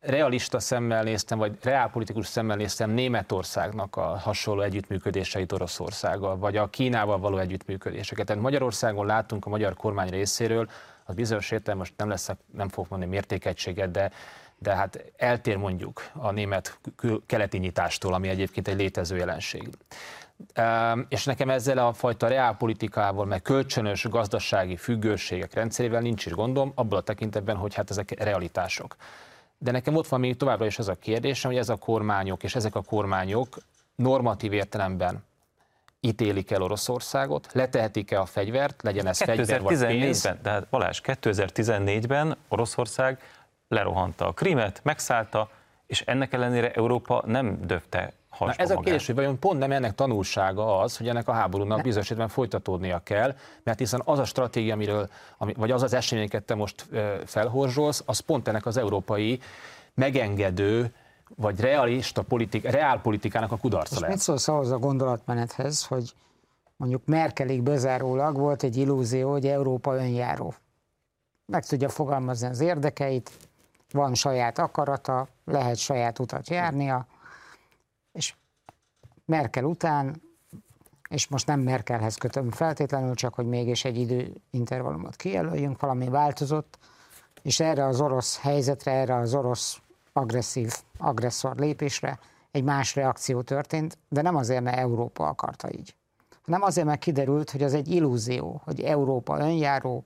[0.00, 7.18] realista szemmel néztem, vagy reálpolitikus szemmel néztem Németországnak a hasonló együttműködéseit Oroszországgal, vagy a Kínával
[7.18, 8.26] való együttműködéseket.
[8.26, 10.68] Tehát Magyarországon látunk a magyar kormány részéről,
[11.04, 14.10] az bizonyos értelem most nem lesz, nem fogok mondani mértékegységet, de,
[14.58, 16.78] de hát eltér mondjuk a német
[17.26, 19.68] keleti nyitástól, ami egyébként egy létező jelenség.
[21.08, 26.98] És nekem ezzel a fajta reálpolitikával, meg kölcsönös gazdasági függőségek rendszerével nincs is gondom, abból
[26.98, 28.96] a tekintetben, hogy hát ezek realitások.
[29.62, 32.54] De nekem ott van még továbbra is az a kérdés, hogy ez a kormányok és
[32.54, 33.58] ezek a kormányok
[33.94, 35.24] normatív értelemben
[36.00, 40.20] ítélik el Oroszországot, letehetik-e a fegyvert, legyen ez fegyver vagy pénz.
[40.42, 43.18] Tehát Balázs, 2014-ben Oroszország
[43.68, 45.50] lerohanta a Krimet, megszállta,
[45.86, 49.94] és ennek ellenére Európa nem döfte Na ez a kérdés, hogy vajon pont nem ennek
[49.94, 54.74] tanulsága az, hogy ennek a háborúnak bizonyos esetben folytatódnia kell, mert hiszen az a stratégia,
[54.74, 56.88] amiről, ami, vagy az az eseményeket te most
[57.24, 59.40] felhorzsolsz, az pont ennek az európai
[59.94, 60.94] megengedő,
[61.36, 64.14] vagy realista politik, reálpolitikának a kudarca lehet.
[64.14, 66.14] Mit szólsz ahhoz a gondolatmenethez, hogy
[66.76, 70.54] mondjuk Merkelik bezárólag volt egy illúzió, hogy Európa önjáró.
[71.46, 73.30] Meg tudja fogalmazni az érdekeit,
[73.92, 77.06] van saját akarata, lehet saját utat járnia,
[78.12, 78.34] és
[79.24, 80.22] Merkel után,
[81.08, 86.78] és most nem Merkelhez kötöm feltétlenül, csak hogy mégis egy időintervallumot kijelöljünk, valami változott,
[87.42, 89.80] és erre az orosz helyzetre, erre az orosz
[90.12, 92.18] agresszív, agresszor lépésre
[92.50, 95.94] egy más reakció történt, de nem azért, mert Európa akarta így,
[96.44, 100.04] hanem azért, mert kiderült, hogy az egy illúzió, hogy Európa önjáró,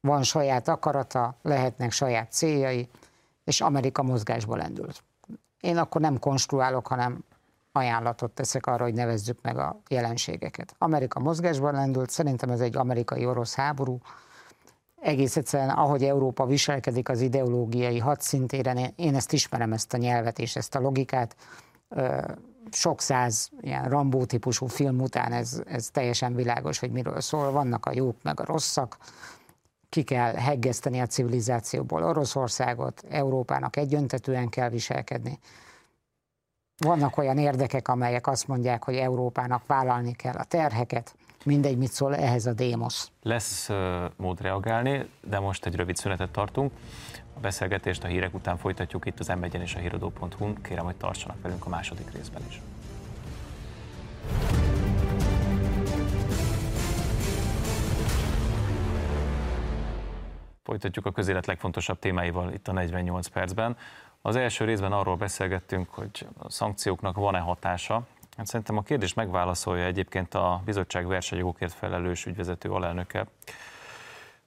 [0.00, 2.88] van saját akarata, lehetnek saját céljai,
[3.44, 5.02] és Amerika mozgásba lendült.
[5.60, 7.24] Én akkor nem konstruálok, hanem
[7.72, 10.74] ajánlatot teszek arra, hogy nevezzük meg a jelenségeket.
[10.78, 13.98] Amerika mozgásban lendült, szerintem ez egy amerikai-orosz háború.
[15.00, 20.56] Egész egyszerűen, ahogy Európa viselkedik az ideológiai hadszintéren, én ezt ismerem, ezt a nyelvet és
[20.56, 21.36] ezt a logikát.
[22.70, 27.50] Sok száz ilyen Rambó típusú film után ez, ez teljesen világos, hogy miről szól.
[27.50, 28.96] Vannak a jók meg a rosszak
[29.88, 35.38] ki kell heggeszteni a civilizációból Oroszországot, Európának egyöntetően kell viselkedni.
[36.76, 42.16] Vannak olyan érdekek, amelyek azt mondják, hogy Európának vállalni kell a terheket, mindegy, mit szól
[42.16, 43.10] ehhez a démosz.
[43.22, 43.76] Lesz uh,
[44.16, 46.72] mód reagálni, de most egy rövid szünetet tartunk.
[47.36, 50.62] A beszélgetést a hírek után folytatjuk itt az m és a híradó.hu-n.
[50.62, 52.60] Kérem, hogy tartsanak velünk a második részben is.
[60.68, 63.76] Folytatjuk a közélet legfontosabb témáival itt a 48 percben.
[64.22, 68.02] Az első részben arról beszélgettünk, hogy a szankcióknak van-e hatása.
[68.36, 73.26] Hát szerintem a kérdés megválaszolja egyébként a bizottság versenyjogokért felelős ügyvezető alelnöke,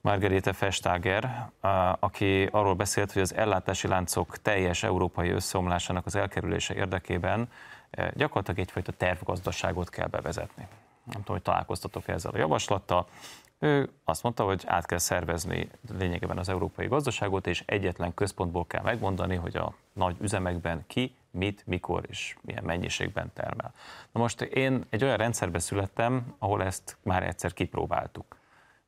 [0.00, 1.50] Margarete Festager,
[1.98, 7.48] aki arról beszélt, hogy az ellátási láncok teljes európai összeomlásának az elkerülése érdekében
[7.90, 10.66] eh, gyakorlatilag egyfajta tervgazdaságot kell bevezetni.
[11.04, 13.06] Nem tudom, hogy találkoztatok ezzel a javaslattal.
[13.62, 18.82] Ő azt mondta, hogy át kell szervezni lényegében az európai gazdaságot, és egyetlen központból kell
[18.82, 23.74] megmondani, hogy a nagy üzemekben ki, mit, mikor és milyen mennyiségben termel.
[24.12, 28.36] Na most én egy olyan rendszerbe születtem, ahol ezt már egyszer kipróbáltuk.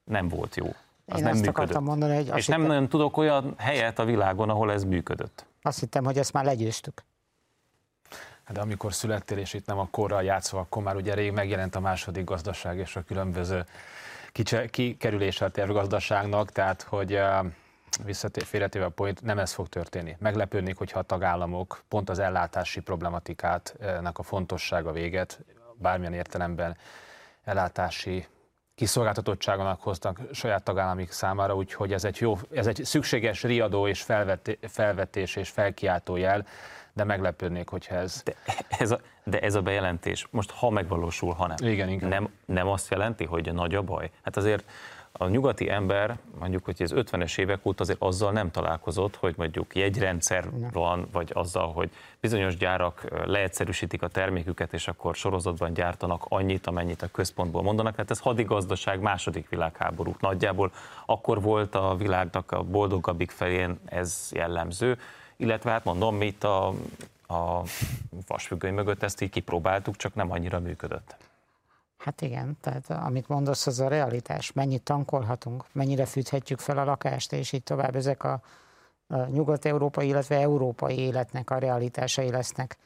[0.05, 0.67] Nem volt jó.
[1.07, 1.81] Az én nem azt működött.
[1.81, 5.47] mondani, hogy És nem hittem, nagyon tudok olyan helyet a világon, ahol ez működött.
[5.63, 7.05] Azt hittem, hogy ezt már legyőztük.
[8.45, 11.75] Hát de amikor születtél, és itt nem a korral játszva, akkor már ugye rég megjelent
[11.75, 13.65] a második gazdaság és a különböző
[14.71, 17.21] kikerülése a tervgazdaságnak, tehát hogy
[18.05, 20.17] visszatérve a point, nem ez fog történni.
[20.19, 25.45] Meglepődnék, hogyha a tagállamok pont az ellátási problematikátnak a fontossága véget,
[25.75, 26.77] bármilyen értelemben
[27.45, 28.27] ellátási
[28.75, 34.07] kiszolgáltatottságonak hoztak saját tagállamik számára, úgyhogy ez egy, jó, ez egy szükséges riadó és
[34.61, 36.47] felvetés és felkiáltó jel,
[36.95, 38.23] de meglepődnék, hogyha ez...
[38.25, 38.35] De
[38.79, 42.09] ez a, de ez a bejelentés, most ha megvalósul, ha nem, igen, igen.
[42.09, 44.11] Nem, nem azt jelenti, hogy nagy a baj?
[44.23, 44.65] Hát azért
[45.19, 49.75] a nyugati ember, mondjuk, hogy az 50-es évek óta azért azzal nem találkozott, hogy mondjuk
[49.75, 56.67] jegyrendszer van, vagy azzal, hogy bizonyos gyárak leegyszerűsítik a terméküket, és akkor sorozatban gyártanak annyit,
[56.67, 57.97] amennyit a központból mondanak.
[57.97, 60.73] Hát ez hadigazdaság második világháború nagyjából.
[61.07, 64.99] Akkor volt a világnak a boldogabbik felén ez jellemző,
[65.37, 66.67] illetve hát mondom, mi itt a,
[67.27, 67.63] a
[68.27, 71.17] vasfüggöny mögött ezt így kipróbáltuk, csak nem annyira működött.
[71.99, 74.53] Hát igen, tehát amit mondasz, az a realitás.
[74.53, 77.97] Mennyit tankolhatunk, mennyire fűthetjük fel a lakást, és így tovább.
[77.97, 78.41] Ezek a,
[79.07, 82.77] a nyugat-európai, illetve európai életnek a realitásai lesznek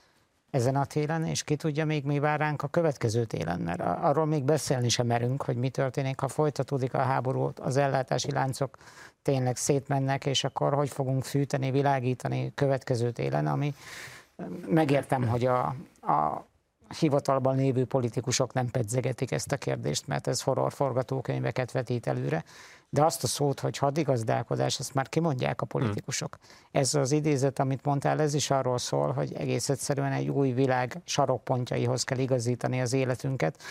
[0.51, 4.27] ezen a télen, és ki tudja még mi vár ránk a következő télen, mert arról
[4.27, 8.77] még beszélni sem merünk, hogy mi történik, ha folytatódik a háború, az ellátási láncok
[9.23, 13.75] tényleg szétmennek, és akkor hogy fogunk fűteni, világítani következő télen, ami
[14.67, 16.47] megértem, hogy a, a
[16.99, 22.45] hivatalban lévő politikusok nem pedzegetik ezt a kérdést, mert ez horror forgatókönyveket vetít előre,
[22.91, 26.39] de azt a szót, hogy hadigazdálkodás, ezt már kimondják a politikusok.
[26.41, 26.81] Hmm.
[26.81, 31.01] Ez az idézet, amit mondtál, ez is arról szól, hogy egész egyszerűen egy új világ
[31.05, 33.63] sarokpontjaihoz kell igazítani az életünket,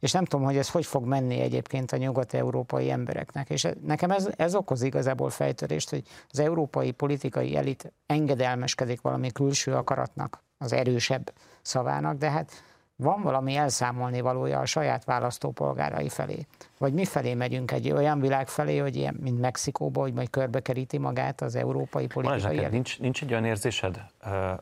[0.00, 3.50] és nem tudom, hogy ez hogy fog menni egyébként a nyugat-európai embereknek.
[3.50, 9.74] És nekem ez, ez okoz igazából fejtörést, hogy az európai politikai elit engedelmeskedik valami külső
[9.74, 12.64] akaratnak, az erősebb szavának, de hát
[12.96, 16.46] van valami elszámolni valója a saját választópolgárai felé.
[16.78, 20.98] Vagy mi felé megyünk egy olyan világ felé, hogy ilyen, mint Mexikóba, hogy majd körbekeríti
[20.98, 24.04] magát az európai politikai nincs, nincs egy olyan érzésed,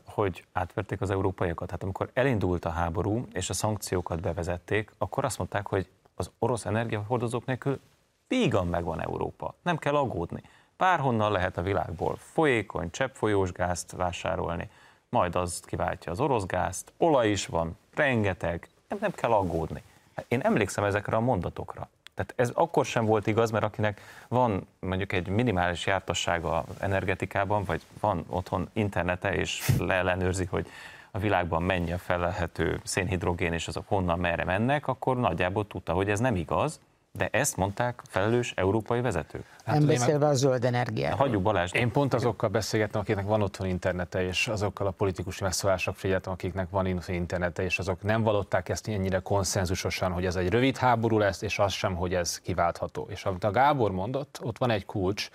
[0.05, 1.71] hogy átverték az európaiakat?
[1.71, 6.65] Hát amikor elindult a háború, és a szankciókat bevezették, akkor azt mondták, hogy az orosz
[6.65, 7.79] energiahordozók nélkül
[8.27, 9.55] vígan megvan Európa.
[9.61, 10.41] Nem kell aggódni.
[10.77, 14.69] Bárhonnan lehet a világból folyékony, cseppfolyós gázt vásárolni
[15.15, 19.81] majd az kiváltja az orosz gázt, olaj is van, rengeteg, nem, nem kell aggódni.
[20.15, 21.89] Hát én emlékszem ezekre a mondatokra.
[22.13, 27.81] Tehát ez akkor sem volt igaz, mert akinek van mondjuk egy minimális jártassága energetikában, vagy
[27.99, 30.67] van otthon internete, és leellenőrzi, hogy
[31.11, 36.09] a világban mennyi a felelhető szénhidrogén, és azok honnan merre mennek, akkor nagyjából tudta, hogy
[36.09, 36.79] ez nem igaz,
[37.17, 39.45] de ezt mondták felelős európai vezetők.
[39.65, 41.17] Hát nem beszélve a zöld energiáról.
[41.17, 41.71] Hagyjuk Balázs.
[41.73, 46.69] Én pont azokkal beszélgettem, akiknek van otthon internete, és azokkal a politikus megszólások figyeltem, akiknek
[46.69, 51.41] van internete, és azok nem valották ezt ennyire konszenzusosan, hogy ez egy rövid háború lesz,
[51.41, 53.07] és az sem, hogy ez kiváltható.
[53.09, 55.29] És amit a Gábor mondott, ott van egy kulcs,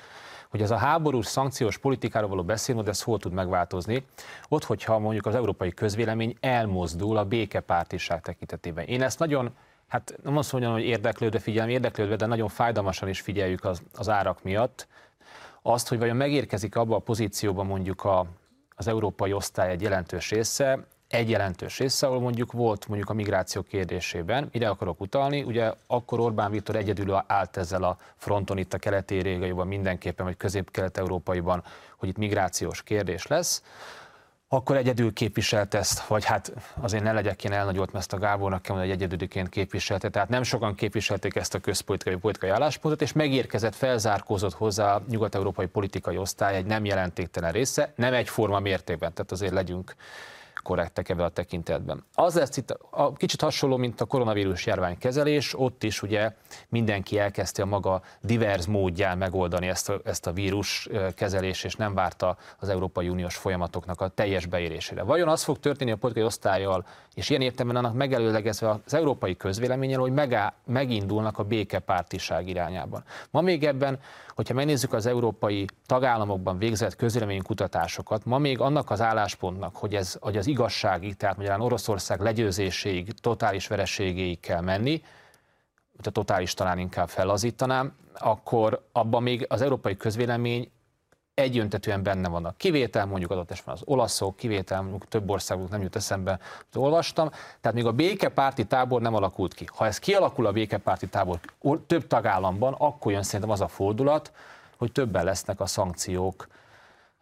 [0.49, 4.07] hogy ez a háborús szankciós politikáról való beszélni, de ez hol tud megváltozni.
[4.49, 8.85] Ott, hogyha mondjuk az európai közvélemény elmozdul a békepártiság tekintetében.
[8.85, 9.51] Én ezt nagyon
[9.91, 14.09] hát nem azt mondjam, hogy érdeklődve figyelem, érdeklődve, de nagyon fájdalmasan is figyeljük az, az
[14.09, 14.87] árak miatt.
[15.63, 18.27] Azt, hogy vajon megérkezik abba a pozícióba mondjuk a,
[18.77, 23.63] az európai osztály egy jelentős része, egy jelentős része, ahol mondjuk volt mondjuk a migráció
[23.63, 28.79] kérdésében, ide akarok utalni, ugye akkor Orbán Viktor egyedül állt ezzel a fronton itt a
[28.79, 31.65] keleti régióban mindenképpen, vagy közép-kelet-európaiban,
[31.97, 33.63] hogy itt migrációs kérdés lesz
[34.53, 38.63] akkor egyedül képviselt ezt, vagy hát azért ne legyek én elnagyolt, mert ezt a Gábornak
[38.63, 40.09] kell mondani, hogy egyedüliként képviselte.
[40.09, 45.67] Tehát nem sokan képviselték ezt a közpolitikai politikai álláspontot, és megérkezett, felzárkózott hozzá a nyugat-európai
[45.67, 49.95] politikai osztály egy nem jelentéktelen része, nem egyforma mértékben, tehát azért legyünk
[50.63, 52.05] korrektek ebben a tekintetben.
[52.15, 56.33] Az lesz itt a, kicsit hasonló, mint a koronavírus járvány kezelés, ott is ugye
[56.69, 61.95] mindenki elkezdte a maga divers módján megoldani ezt a, ezt a vírus kezelés, és nem
[61.95, 65.03] várta az Európai Uniós folyamatoknak a teljes beérésére.
[65.03, 70.01] Vajon az fog történni a politikai osztályjal, és ilyen értelemben annak megelőlegezve az európai közvéleménnyel,
[70.01, 73.05] hogy megáll, megindulnak a békepártiság irányában.
[73.31, 73.99] Ma még ebben
[74.41, 80.37] hogyha megnézzük az európai tagállamokban végzett közvéleménykutatásokat, ma még annak az álláspontnak, hogy, ez, hogy
[80.41, 85.03] az igazságig, tehát magyarán Oroszország legyőzéséig, totális vereségéig kell menni,
[86.07, 90.71] a totális talán inkább fellazítanám, akkor abban még az európai közvélemény
[91.35, 92.57] egyöntetően benne vannak.
[92.57, 96.39] Kivétel mondjuk adott esetben az olaszok, kivétel mondjuk több országok nem jut eszembe,
[96.73, 97.31] hogy olvastam.
[97.61, 99.67] Tehát még a békepárti tábor nem alakult ki.
[99.75, 101.41] Ha ez kialakul a békepárti tábor
[101.87, 104.33] több tagállamban, akkor jön szerintem az a fordulat,
[104.77, 106.49] hogy többen lesznek a szankciók,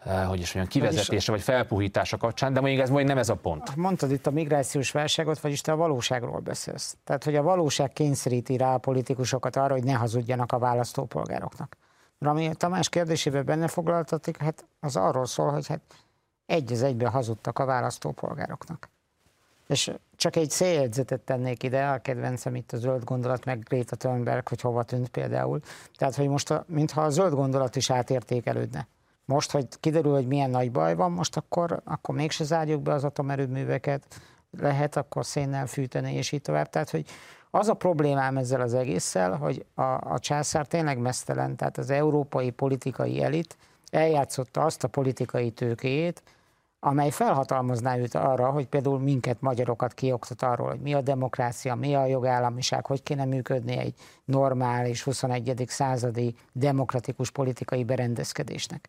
[0.05, 3.77] hogy is mondjam, kivezetése vagy felpuhítása kapcsán, de még ez majd nem ez a pont.
[3.77, 6.97] Mondtad itt a migrációs válságot, vagyis te a valóságról beszélsz.
[7.05, 11.77] Tehát, hogy a valóság kényszeríti rá a politikusokat arra, hogy ne hazudjanak a választópolgároknak.
[12.19, 15.81] Ami Tamás kérdésében benne foglaltatik, hát az arról szól, hogy hát
[16.47, 18.89] egy az egyben hazudtak a választópolgároknak.
[19.67, 24.49] És csak egy széljegyzetet tennék ide, a kedvencem itt a zöld gondolat, meg Greta Thunberg,
[24.49, 25.61] hogy hova tűnt például.
[25.97, 28.87] Tehát, hogy most, a, mintha a zöld gondolat is átértékelődne.
[29.29, 33.05] Most, hogy kiderül, hogy milyen nagy baj van, most akkor, akkor mégse zárjuk be az
[33.05, 34.21] atomerőműveket,
[34.59, 36.71] lehet akkor szénnel fűteni, és így tovább.
[36.71, 37.05] Tehát, hogy
[37.51, 42.51] az a problémám ezzel az egésszel, hogy a, a császár tényleg mesztelen, tehát az európai
[42.51, 43.57] politikai elit
[43.91, 46.23] eljátszotta azt a politikai tőkéjét,
[46.81, 51.95] amely felhatalmazná őt arra, hogy például minket, magyarokat kioktat arról, hogy mi a demokrácia, mi
[51.95, 55.65] a jogállamiság, hogy kéne működni egy normális 21.
[55.67, 58.89] századi demokratikus politikai berendezkedésnek.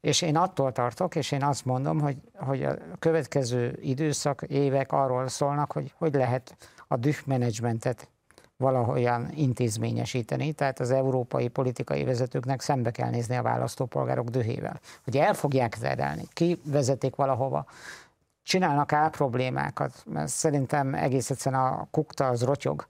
[0.00, 5.28] És én attól tartok, és én azt mondom, hogy, hogy a következő időszak, évek arról
[5.28, 6.56] szólnak, hogy hogy lehet
[6.88, 8.08] a dühmenedzsmentet
[8.56, 14.80] valahogyan intézményesíteni, tehát az európai politikai vezetőknek szembe kell nézni a választópolgárok dühével.
[15.04, 17.66] Hogy el fogják terelni, ki vezetik valahova,
[18.42, 22.86] csinálnak el problémákat, mert szerintem egész egyszerűen a kukta az rotyog.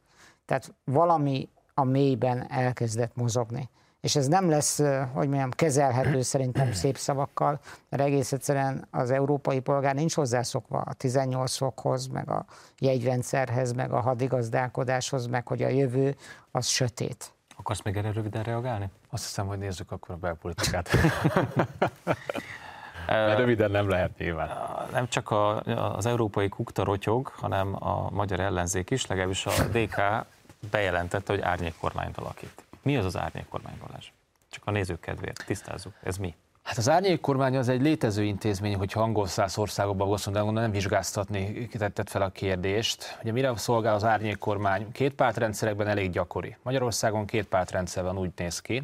[0.47, 3.69] Tehát valami a mélyben elkezdett mozogni
[4.05, 4.79] és ez nem lesz,
[5.13, 10.93] hogy mondjam, kezelhető szerintem szép szavakkal, mert egész egyszerűen az európai polgár nincs hozzászokva a
[10.93, 12.45] 18 fokhoz, meg a
[12.79, 16.17] jegyrendszerhez, meg a hadigazdálkodáshoz, meg hogy a jövő
[16.51, 17.33] az sötét.
[17.57, 18.91] Akarsz még erre röviden reagálni?
[19.11, 20.89] Azt hiszem, hogy nézzük akkor a belpolitikát.
[23.07, 24.51] Mert röviden nem lehet nyilván.
[24.93, 25.61] Nem csak a,
[25.97, 30.27] az európai kukta rotyog, hanem a magyar ellenzék is, legalábbis a DK
[30.71, 32.65] bejelentette, hogy árnyékkormányt alakít.
[32.85, 34.11] Mi az az árnyékkormány, Balázs?
[34.51, 35.93] Csak a nézők kedvéért tisztázzuk.
[36.03, 36.35] Ez mi?
[36.63, 42.09] Hát az árnyékkormány az egy létező intézmény, hogyha angol száz országokban gondolom, nem vizsgáztatni kitetted
[42.09, 43.19] fel a kérdést.
[43.23, 44.93] Ugye mire szolgál az árnyékkormány?
[44.93, 46.57] Két pártrendszerekben elég gyakori.
[46.63, 48.83] Magyarországon két pártrendszer van, úgy néz ki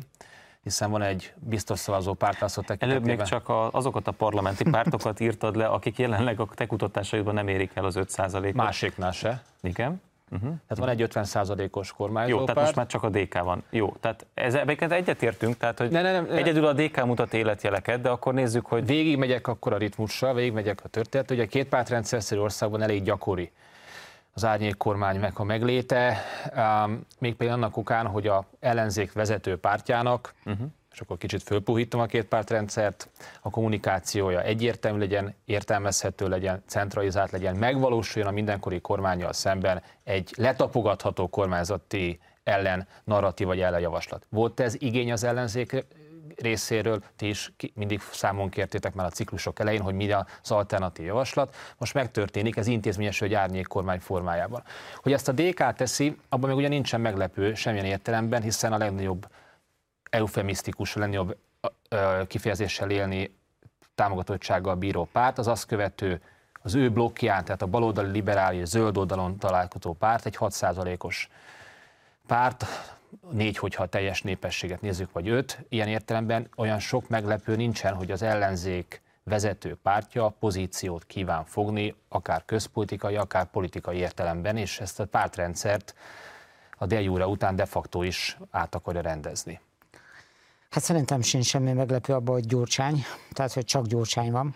[0.63, 3.09] hiszen van egy biztos szavazó pártválasztó tekintetében.
[3.09, 7.35] Előbb még csak a, azokat a parlamenti pártokat írtad le, akik jelenleg a te kutatásaidban
[7.35, 8.53] nem érik el az 5%-ot.
[8.53, 9.43] Másiknál se.
[9.63, 10.01] Igen.
[10.31, 10.49] Uh-huh.
[10.49, 13.63] Tehát van egy 50%-os kormányzó Jó, tehát most már csak a DK van.
[13.71, 18.09] Jó, tehát ezzel egyetértünk, tehát hogy ne, ne, ne, egyedül a DK mutat életjeleket, de
[18.09, 18.87] akkor nézzük, hogy...
[18.87, 21.31] Végig megyek akkor a ritmussal, végig megyek a történet.
[21.31, 23.51] Ugye a két pártrendszerszerű országban elég gyakori
[24.35, 26.17] az árnyék kormány meg a megléte,
[26.57, 32.01] um, még például annak okán, hogy a ellenzék vezető pártjának uh-huh és akkor kicsit fölpuhítom
[32.01, 33.09] a két pártrendszert,
[33.41, 41.29] a kommunikációja egyértelmű legyen, értelmezhető legyen, centralizált legyen, megvalósuljon a mindenkori kormányjal szemben egy letapogatható
[41.29, 44.27] kormányzati ellen narratív vagy ellenjavaslat.
[44.29, 45.87] Volt ez igény az ellenzék
[46.37, 51.55] részéről, ti is mindig számon kértétek már a ciklusok elején, hogy mi az alternatív javaslat.
[51.79, 54.63] Most megtörténik, ez intézményes, hogy árnyék kormány formájában.
[54.97, 59.27] Hogy ezt a DK teszi, abban még ugye nincsen meglepő semmilyen értelemben, hiszen a legnagyobb
[60.11, 61.37] eufemisztikus, jobb
[62.27, 63.39] kifejezéssel élni
[63.95, 66.23] támogatottsággal bíró párt, az azt követő
[66.63, 71.29] az ő blokkján, tehát a baloldali liberális zöld oldalon találkozó párt, egy 6%-os
[72.27, 72.67] párt,
[73.31, 78.11] négy, hogyha a teljes népességet nézzük, vagy öt, ilyen értelemben olyan sok meglepő nincsen, hogy
[78.11, 85.05] az ellenzék vezető pártja pozíciót kíván fogni, akár közpolitikai, akár politikai értelemben, és ezt a
[85.05, 85.95] pártrendszert
[86.79, 89.61] a de után de facto is át akarja rendezni.
[90.71, 94.55] Hát szerintem sincs semmi meglepő abban, hogy Gyurcsány, tehát hogy csak Gyurcsány van.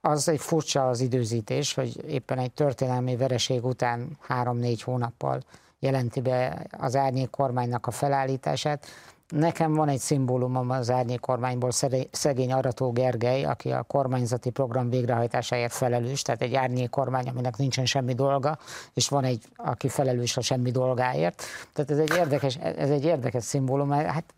[0.00, 5.42] Az egy furcsa az időzítés, hogy éppen egy történelmi vereség után három-négy hónappal
[5.78, 8.86] jelenti be az árnyék kormánynak a felállítását.
[9.32, 11.70] Nekem van egy szimbólumom az árnyék kormányból,
[12.10, 17.84] szegény Arató Gergely, aki a kormányzati program végrehajtásáért felelős, tehát egy árnyék kormány, aminek nincsen
[17.84, 18.58] semmi dolga,
[18.94, 21.42] és van egy, aki felelős a semmi dolgáért.
[21.72, 24.34] Tehát ez egy érdekes, ez egy érdekes szimbólum, hát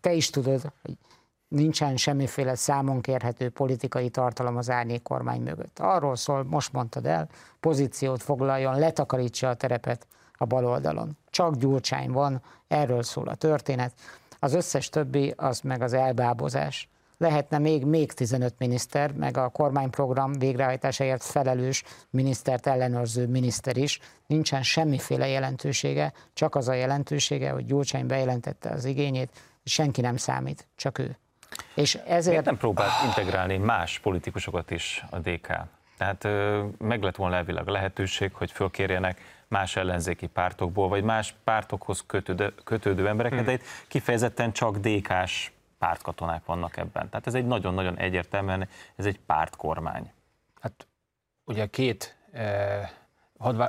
[0.00, 0.96] te is tudod, hogy
[1.48, 5.78] nincsen semmiféle számon kérhető politikai tartalom az árnyék kormány mögött.
[5.78, 7.28] Arról szól, most mondtad el,
[7.60, 10.06] pozíciót foglaljon, letakarítsa a terepet
[10.38, 11.18] a bal oldalon.
[11.30, 13.92] Csak Gyurcsány van, erről szól a történet.
[14.38, 16.88] Az összes többi az meg az elbábozás.
[17.18, 24.00] Lehetne még, még 15 miniszter, meg a kormányprogram végrehajtásáért felelős minisztert ellenőrző miniszter is.
[24.26, 29.30] Nincsen semmiféle jelentősége, csak az a jelentősége, hogy Gyurcsány bejelentette az igényét,
[29.64, 31.16] senki nem számít, csak ő.
[31.74, 32.26] És ezért...
[32.26, 35.46] Miért nem próbált integrálni más politikusokat is a DK?
[35.98, 36.26] Tehát
[36.78, 39.20] meg lett volna elvileg a lehetőség, hogy fölkérjenek
[39.52, 43.46] más ellenzéki pártokból, vagy más pártokhoz kötődő, kötődő embereket, hmm.
[43.46, 47.08] de itt kifejezetten csak DK-s pártkatonák vannak ebben.
[47.08, 50.12] Tehát ez egy nagyon-nagyon egyértelműen, ez egy pártkormány.
[50.60, 50.86] Hát
[51.44, 52.90] ugye két, eh,
[53.38, 53.62] hadd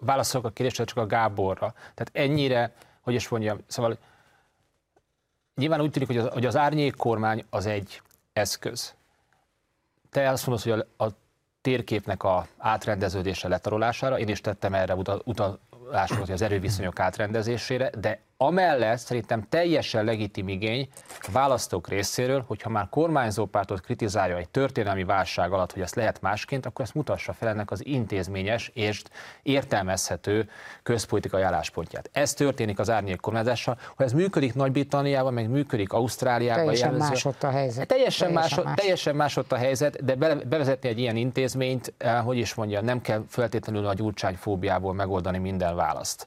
[0.00, 1.74] válaszolok a kérdésre csak a Gáborra.
[1.94, 3.98] Tehát ennyire, hogy is mondjam, szóval
[5.54, 8.94] nyilván úgy tűnik, hogy az, hogy az árnyék kormány az egy eszköz.
[10.10, 11.10] Te azt mondod, hogy a, a
[11.66, 14.94] térképnek a átrendeződése letarolására, én is tettem erre
[15.24, 20.88] utalásokat, hogy az erőviszonyok átrendezésére, de Amellett szerintem teljesen legitim igény
[21.20, 26.66] a választók részéről, hogyha már kormányzópártot kritizálja egy történelmi válság alatt, hogy ezt lehet másként,
[26.66, 29.02] akkor ezt mutassa fel ennek az intézményes és
[29.42, 30.48] értelmezhető
[30.82, 32.10] közpolitikai álláspontját.
[32.12, 36.64] Ez történik az árnyék kormányzással, hogy ez működik Nagy-Britanniában, meg működik Ausztráliában.
[36.64, 37.12] Teljesen jellemző.
[37.12, 37.86] más ott a helyzet.
[37.86, 38.74] Teljesen, teljesen, más, más.
[38.78, 40.14] teljesen más ott a helyzet, de
[40.44, 45.76] bevezetni egy ilyen intézményt, eh, hogy is mondja, nem kell feltétlenül a gyurcsányfóbiából megoldani minden
[45.76, 46.26] választ.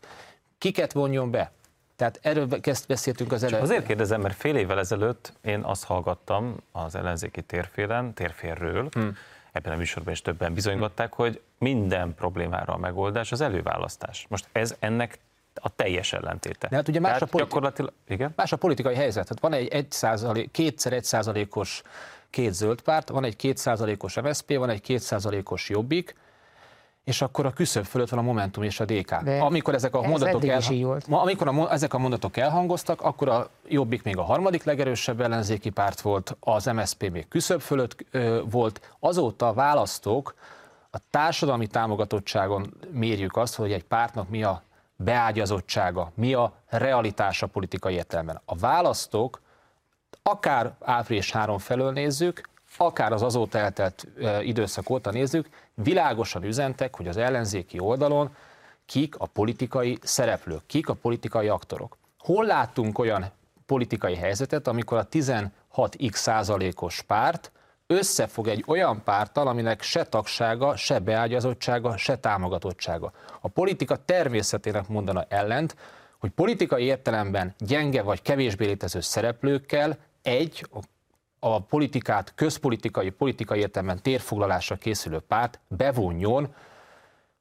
[0.58, 1.52] Kiket vonjon be?
[2.00, 3.62] Tehát erről kezd beszéltünk az előtt.
[3.62, 9.18] Azért kérdezem, mert fél évvel ezelőtt én azt hallgattam az ellenzéki térfélen, térférről, hmm.
[9.52, 14.26] ebben a műsorban is többen bizonygatták, hogy minden problémára a megoldás az előválasztás.
[14.30, 15.20] Most ez ennek
[15.54, 16.68] a teljes ellentéte.
[16.68, 18.34] De hát ugye más, a, politi- gyakorlatilag, igen?
[18.36, 19.28] más a politikai helyzet.
[19.28, 21.82] Hát van egy 1 százalék, kétszer egy százalékos
[22.30, 26.16] két zöld párt, van egy két százalékos MSZP, van egy két százalékos Jobbik,
[27.04, 29.16] és akkor a küszöb fölött van a Momentum és a DK.
[29.16, 30.68] De amikor ezek a, ez mondatok elha-
[31.08, 36.02] amikor a, ezek a mondatok elhangoztak, akkor a Jobbik még a harmadik legerősebb ellenzéki párt
[36.02, 38.96] volt, az MSZP még küszöb fölött ö, volt.
[39.00, 40.34] Azóta a választók
[40.92, 44.62] a társadalmi támogatottságon mérjük azt, hogy egy pártnak mi a
[44.96, 48.42] beágyazottsága, mi a realitása politikai értelemben.
[48.46, 49.42] A választók
[50.24, 52.42] akár április 3 felől nézzük,
[52.78, 54.08] akár az azóta eltelt
[54.42, 55.50] időszak óta nézzük,
[55.84, 58.36] világosan üzentek, hogy az ellenzéki oldalon
[58.86, 61.98] kik a politikai szereplők, kik a politikai aktorok.
[62.20, 63.26] Hol láttunk olyan
[63.66, 67.52] politikai helyzetet, amikor a 16x százalékos párt
[67.88, 73.12] összefog egy olyan párttal, aminek se tagsága, se beágyazottsága, se támogatottsága.
[73.42, 75.76] A politika természetének mondana ellent,
[76.18, 80.80] hogy politikai értelemben gyenge vagy kevésbé létező szereplőkkel egy a
[81.60, 86.54] politikát közpolitikai, politikai értelemben térfoglalásra készülő párt bevonjon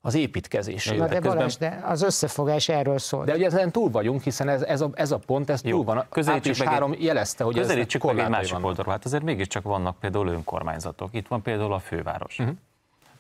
[0.01, 0.97] az építkezésébe.
[0.97, 3.25] Na de Balázs, de az összefogás erről szól.
[3.25, 5.85] De ugye ezen túl vagyunk, hiszen ez, ez, a, ez a pont, ez Jó, túl
[5.85, 6.07] van.
[6.27, 8.93] Április meg három jelezte, hogy közelítsük ez meg egy másik oldalról.
[8.93, 11.09] Hát azért mégiscsak vannak például önkormányzatok.
[11.13, 12.39] Itt van például a főváros.
[12.39, 12.57] Uh-huh.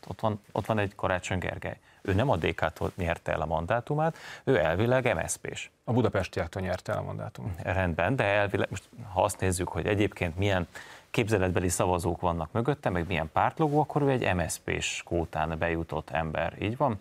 [0.08, 1.78] Ott, van, ott van egy Karácsony Gergely.
[2.08, 5.70] Ő nem a DK-tól nyerte el a mandátumát, ő elvileg MSZP-s.
[5.84, 7.50] A budapestiaktól nyerte el a mandátumot.
[7.62, 10.66] Rendben, de elvileg, most ha azt nézzük, hogy egyébként milyen
[11.10, 16.76] képzeletbeli szavazók vannak mögötte, meg milyen pártlogó, akkor ő egy MSZP-s kótán bejutott ember, így
[16.76, 17.00] van?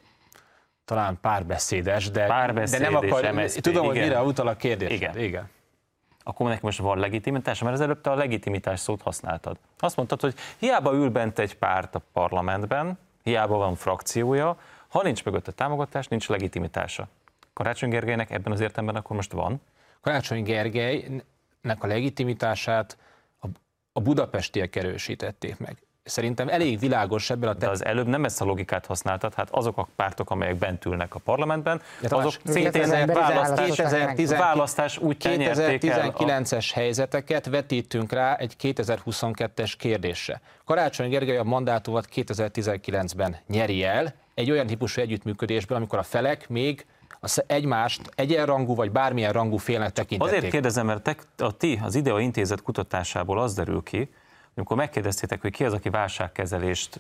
[0.86, 3.96] Talán párbeszédes, de, párbeszédes, de nem akar, MSZP, tudom, igen.
[3.96, 4.92] hogy mire utal a kérdés.
[4.92, 5.18] Igen.
[5.18, 5.50] igen.
[6.24, 9.58] Akkor neki most van legitimitása, mert az előbb te a legitimitás szót használtad.
[9.80, 14.58] Azt mondtad, hogy hiába ül bent egy párt a parlamentben, hiába van frakciója,
[14.88, 17.08] ha nincs mögötte támogatás, nincs legitimitása.
[17.54, 19.62] Karácsony Gergelynek ebben az értelemben akkor most van?
[20.02, 22.98] Karácsony Gergelynek a legitimitását
[23.42, 23.48] a,
[23.92, 25.78] a budapestiek erősítették meg.
[26.04, 27.54] Szerintem elég világos ebben a...
[27.54, 27.66] Te...
[27.66, 31.16] De az előbb nem ezt a logikát használtad, hát azok a pártok, amelyek bent ülnek
[31.16, 39.74] a parlamentben, De azok szintén választás, 2010, választás úgy 2019-es helyzeteket vetítünk rá egy 2022-es
[39.78, 40.42] kérdésre.
[40.66, 46.86] Karácsony Gergely a mandátumot 2019-ben nyeri el, egy olyan típusú együttműködésben, amikor a felek még
[47.20, 50.36] az egymást egyenrangú vagy bármilyen rangú félnek tekintették.
[50.36, 54.10] Azért kérdezem, mert te, a ti, az IDEA intézet kutatásából az derül ki,
[54.56, 57.00] amikor megkérdeztétek, hogy ki az, aki válságkezelést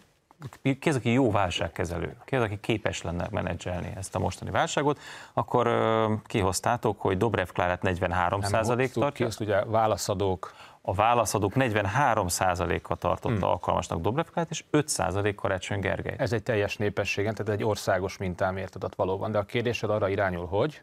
[0.80, 5.00] ki az, aki jó válságkezelő, ki az, aki képes lenne menedzselni ezt a mostani válságot,
[5.34, 9.12] akkor ö, kihoztátok, hogy Dobrev Klárát 43 százalék tartja.
[9.12, 10.54] Ki, azt ugye válaszadók
[10.90, 13.44] a válaszadók 43%-a tartotta hmm.
[13.44, 16.16] alkalmasnak Dobrevkát, és 5% Karácsony Gergely.
[16.18, 20.46] Ez egy teljes népességen, tehát egy országos mintám adat valóban, de a kérdésed arra irányul,
[20.46, 20.82] hogy?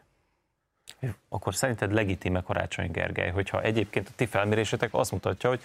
[1.29, 5.61] Akkor szerinted legitime Karácsony Gergely, hogyha egyébként a ti felmérésetek azt mutatja, hogy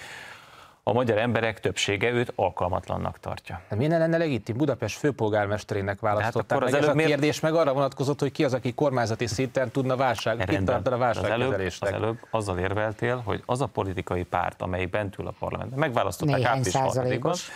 [0.83, 3.61] a magyar emberek többsége őt alkalmatlannak tartja.
[3.69, 4.57] De miért lenne legitim?
[4.57, 6.81] Budapest főpolgármesterének választották hát meg.
[6.81, 7.43] Az, az a kérdés miért...
[7.43, 11.89] meg arra vonatkozott, hogy ki az, aki kormányzati szinten tudna válság, itt a válságkezelésnek.
[11.89, 15.35] Az előbb, az előbb azzal érveltél, hogy az a politikai párt, amely bent ül a
[15.39, 17.51] parlamentben, megválasztották Néhány április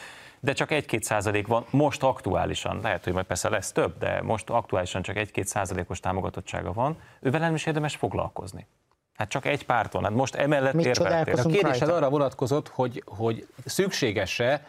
[0.44, 4.50] de csak 1-2 százalék van most aktuálisan, lehet, hogy majd persze lesz több, de most
[4.50, 8.66] aktuálisan csak 1-2 százalékos támogatottsága van, ővel nem is érdemes foglalkozni.
[9.14, 11.34] Hát csak egy párton, hát most emellett érveltél.
[11.34, 14.66] A kérdésed arra vonatkozott, hogy, hogy szükséges-e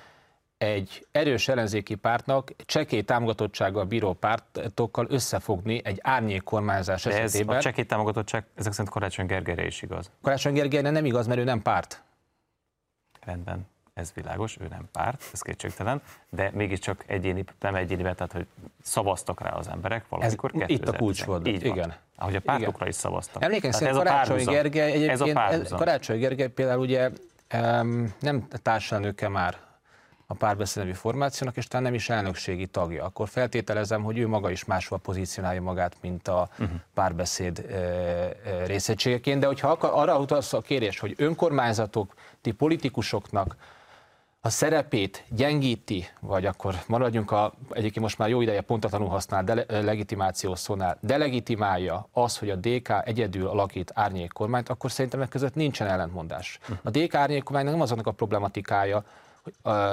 [0.57, 7.55] egy erős ellenzéki pártnak csekély támogatottsággal bíró pártokkal összefogni egy árnyék kormányzás De esetében.
[7.55, 10.11] ez a csekély támogatottság ezek szerint Karácsony Gergelyre is igaz.
[10.21, 12.03] Karácsony Gergelyre nem igaz, mert ő nem párt.
[13.21, 18.45] Rendben ez világos, ő nem párt, ez kétségtelen, de mégiscsak egyéni, nem egyéni, tehát hogy
[18.81, 21.75] szavaztak rá az emberek valamikor ez Itt a kulcs volt, Így igen.
[21.75, 21.93] Van.
[22.15, 22.87] Ahogy a pártokra Igen.
[22.87, 23.43] is szavaztak.
[23.43, 27.09] Emlékeim szerint Karácsony Gergely, egyébként, ez a Karácsony Gergely például ugye
[27.53, 29.57] um, nem társelnöke már
[30.27, 33.05] a párbeszéd nevű formációnak, és talán nem is elnökségi tagja.
[33.05, 36.79] Akkor feltételezem, hogy ő maga is máshol pozícionálja magát, mint a uh-huh.
[36.93, 39.39] párbeszéd e, e, részegységeként.
[39.39, 43.55] De hogyha akar, arra utalsz a kérés, hogy önkormányzatok, ti politikusoknak
[44.45, 49.65] a szerepét gyengíti, vagy akkor maradjunk a, egyébként most már jó ideje pontatlanul használ de,
[49.67, 55.55] legitimáció szónál, delegitimálja az, hogy a DK egyedül alakít árnyék kormányt, akkor szerintem meg között
[55.55, 56.59] nincsen ellentmondás.
[56.83, 59.03] A DK árnyék kormány nem azoknak a problematikája,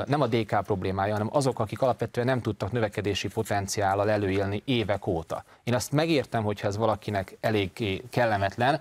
[0.06, 5.44] nem a DK problémája, hanem azok, akik alapvetően nem tudtak növekedési potenciállal előélni évek óta.
[5.64, 8.80] Én azt megértem, hogyha ez valakinek elég kellemetlen,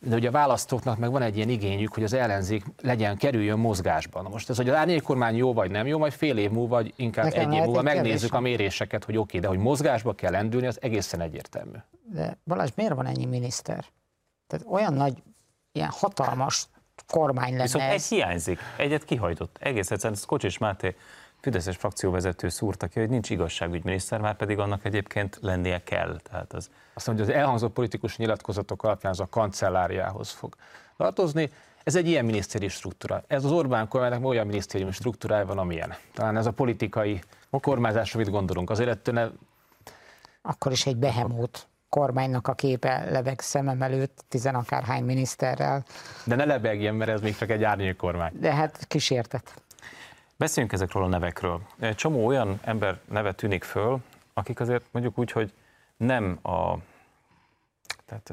[0.00, 4.26] de ugye a választóknak meg van egy ilyen igényük, hogy az ellenzék legyen, kerüljön mozgásban.
[4.30, 7.24] Most ez, hogy az árnyékkormány jó vagy nem jó, majd fél év múlva, vagy inkább
[7.24, 10.66] Nekem egy év múlva megnézzük a méréseket, hogy oké, okay, de hogy mozgásba kell lendülni,
[10.66, 11.76] az egészen egyértelmű.
[12.12, 13.84] De Balázs, miért van ennyi miniszter?
[14.46, 15.22] Tehát olyan nagy,
[15.72, 16.68] ilyen hatalmas
[17.06, 17.92] kormány lenne Viszont ez.
[17.92, 19.56] egy hiányzik, egyet kihajtott.
[19.60, 20.96] Egész egyszerűen Kocsis Máté
[21.40, 26.20] Fideszes frakcióvezető szúrta ki, hogy nincs igazságügyminiszter, már pedig annak egyébként lennie kell.
[26.22, 26.70] Tehát az...
[26.94, 30.54] Azt mondja, hogy az elhangzott politikus nyilatkozatok alapján az a kancelláriához fog
[30.96, 31.50] tartozni.
[31.84, 33.22] Ez egy ilyen minisztéri struktúra.
[33.26, 35.94] Ez az Orbán kormánynak olyan minisztériumi struktúrája van, amilyen.
[36.14, 37.20] Talán ez a politikai
[37.50, 38.70] kormányzásra mit gondolunk.
[38.70, 39.32] Azért ettől
[40.42, 45.84] Akkor is egy behemót kormánynak a képe lebeg szemem előtt, tizenakárhány miniszterrel.
[46.24, 48.32] De ne lebegjen, mert ez még csak egy árnyék kormány.
[48.40, 49.62] De hát kísértet.
[50.38, 51.60] Beszéljünk ezekről a nevekről.
[51.78, 53.98] Egy csomó olyan ember neve tűnik föl,
[54.32, 55.52] akik azért mondjuk úgy, hogy
[55.96, 56.76] nem a,
[58.06, 58.32] tehát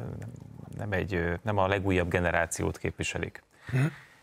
[0.78, 3.44] nem, egy, nem a legújabb generációt képviselik.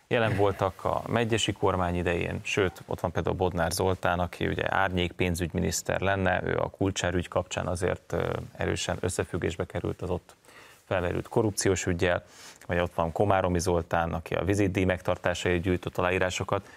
[0.09, 5.13] Jelen voltak a megyesi kormány idején, sőt, ott van például Bodnár Zoltán, aki ugye árnyék
[5.13, 8.17] pénzügyminiszter lenne, ő a kulcsárügy kapcsán azért
[8.57, 10.37] erősen összefüggésbe került az ott
[10.85, 12.25] felmerült korrupciós ügyjel,
[12.67, 16.69] vagy ott van Komáromi Zoltán, aki a vizitdíj megtartásáért gyűjtött aláírásokat.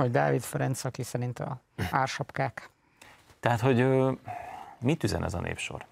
[0.00, 2.70] Vagy Dávid Ferenc, aki szerint a ársapkák.
[3.40, 3.86] Tehát, hogy
[4.80, 5.84] mit üzen ez a népsor?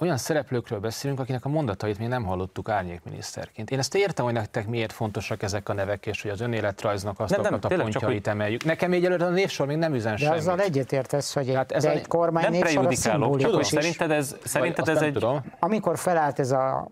[0.00, 3.70] olyan szereplőkről beszélünk, akinek a mondatait még nem hallottuk árnyékminiszterként.
[3.70, 7.30] Én ezt értem, hogy nektek miért fontosak ezek a nevek, és hogy az önéletrajznak azt
[7.30, 8.64] nem, nem, a pontjait csak, emeljük.
[8.64, 10.32] Nekem így előre a névsor még nem üzen de semmit.
[10.32, 14.36] De azzal egyetértesz, hogy hát ez de egy kormány nem névsor a tudom, szerinted ez,
[14.44, 15.12] szerinted ez egy...
[15.12, 15.44] Tudom.
[15.58, 16.88] Amikor felállt ez a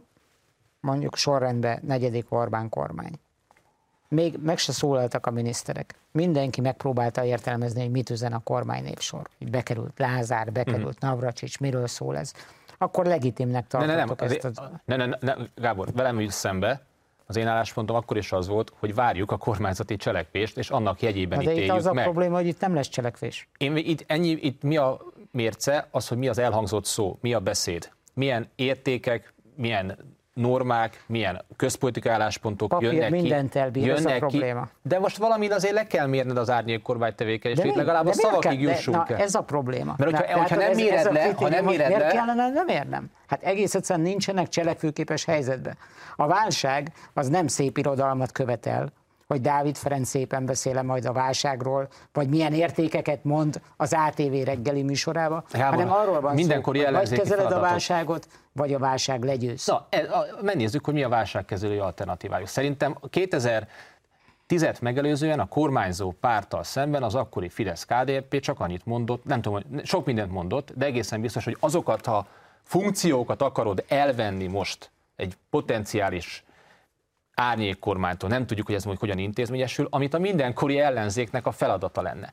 [0.81, 3.13] mondjuk sorrendbe negyedik Orbán kormány,
[4.09, 5.95] még meg se szólaltak a miniszterek.
[6.13, 9.29] Mindenki megpróbálta értelmezni, hogy mit üzen a kormány névsor.
[9.51, 11.09] Bekerült Lázár, bekerült mm.
[11.09, 12.33] Navracsics, miről szól ez
[12.79, 14.61] akkor legitimnek tartottok ne, ne, nem, ezt az...
[14.85, 16.85] Ne, ne, ne, ne, Gábor, velem is szembe,
[17.27, 21.39] az én álláspontom akkor is az volt, hogy várjuk a kormányzati cselekvést, és annak jegyében
[21.39, 21.99] de ítéljük itt az meg.
[21.99, 23.49] a probléma, hogy itt nem lesz cselekvés.
[23.59, 25.01] Én, itt, ennyi, itt mi a
[25.31, 31.45] mérce, az, hogy mi az elhangzott szó, mi a beszéd, milyen értékek, milyen normák, milyen
[31.57, 33.59] közpolitikai álláspontok Papír jönnek mindent ki.
[33.59, 34.63] elbír, jönnek ez a probléma.
[34.63, 38.61] Ki, de most valamit azért le kell mérned az árnyék kormány tevékenységét, legalább a szavakig
[38.61, 39.17] jussunk el.
[39.17, 39.95] Ez a probléma.
[39.99, 42.07] Mert hogyha, na, hogyha nem ez, méred ez le, ha nem méred le...
[42.07, 43.11] kellene nem érnem?
[43.27, 45.77] Hát egész egyszerűen nincsenek cselekvőképes helyzetbe.
[46.17, 48.93] A válság az nem szép irodalmat követel,
[49.27, 54.83] hogy Dávid Ferenc szépen beszéle majd a válságról, vagy milyen értékeket mond az ATV reggeli
[54.83, 57.59] műsorába, Gábor, hanem arról van mindenkor szó, hogy vagy kezeled feladatot.
[57.59, 59.67] a válságot, vagy a válság legyőz.
[59.67, 60.07] Na, e,
[60.43, 62.49] megnézzük, hogy mi a válságkezelői alternatívájuk.
[62.49, 63.69] Szerintem 2000
[64.47, 70.07] Tizet megelőzően a kormányzó párttal szemben az akkori Fidesz-KDNP csak annyit mondott, nem tudom, sok
[70.07, 72.27] mindent mondott, de egészen biztos, hogy azokat a
[72.63, 76.45] funkciókat akarod elvenni most egy potenciális
[77.37, 82.03] árnyék kormánytól, nem tudjuk, hogy ez mondjuk hogyan intézményesül, amit a mindenkori ellenzéknek a feladata
[82.03, 82.33] lenne.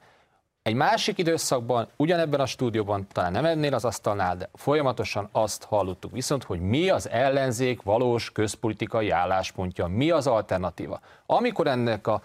[0.61, 6.11] Egy másik időszakban, ugyanebben a stúdióban, talán nem ennél az asztalnál, de folyamatosan azt hallottuk
[6.11, 10.99] viszont, hogy mi az ellenzék valós közpolitikai álláspontja, mi az alternatíva.
[11.25, 12.21] Amikor ennek a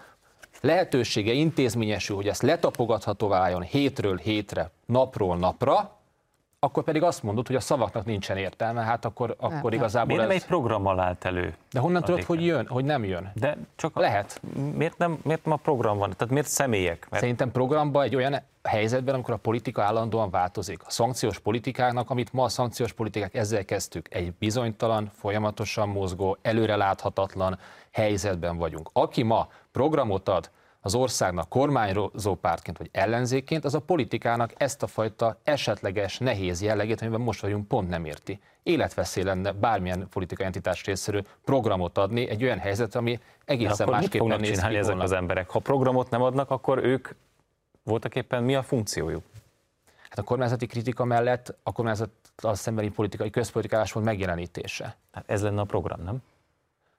[0.61, 5.98] lehetősége intézményesül, hogy ezt letapogathatóvá váljon hétről hétre, napról napra,
[6.59, 10.35] akkor pedig azt mondod, hogy a szavaknak nincsen értelme, hát akkor, akkor igazából Miért nem
[10.35, 10.41] ez...
[10.41, 11.55] egy programmal állt elő?
[11.71, 13.31] De honnan tudod, hogy jön, hogy nem jön?
[13.33, 13.99] De csak a...
[13.99, 14.41] Lehet.
[14.75, 16.09] Miért nem, miért nem a program van?
[16.17, 17.07] Tehát miért személyek?
[17.09, 17.21] Mert...
[17.21, 20.81] Szerintem programban egy olyan helyzetben, amikor a politika állandóan változik.
[20.85, 27.59] A szankciós politikának, amit ma a szankciós politikák ezzel kezdtük, egy bizonytalan, folyamatosan mozgó, előreláthatatlan
[27.91, 28.89] helyzetben vagyunk.
[28.93, 30.49] Aki ma programot ad
[30.89, 37.01] az országnak kormányzó pártként vagy ellenzékként, az a politikának ezt a fajta esetleges, nehéz jellegét,
[37.01, 38.39] amiben most vagyunk, pont nem érti.
[38.63, 44.27] Életveszély lenne bármilyen politikai entitás részéről programot adni egy olyan helyzet, ami egészen akkor másképpen
[44.27, 45.49] mit néz ki ezek az emberek?
[45.49, 47.09] Ha programot nem adnak, akkor ők
[47.83, 49.23] voltak éppen mi a funkciójuk?
[50.09, 54.95] Hát a kormányzati kritika mellett a kormányzat szembeni politikai közpolitikálás volt megjelenítése.
[55.11, 56.21] Hát ez lenne a program, nem?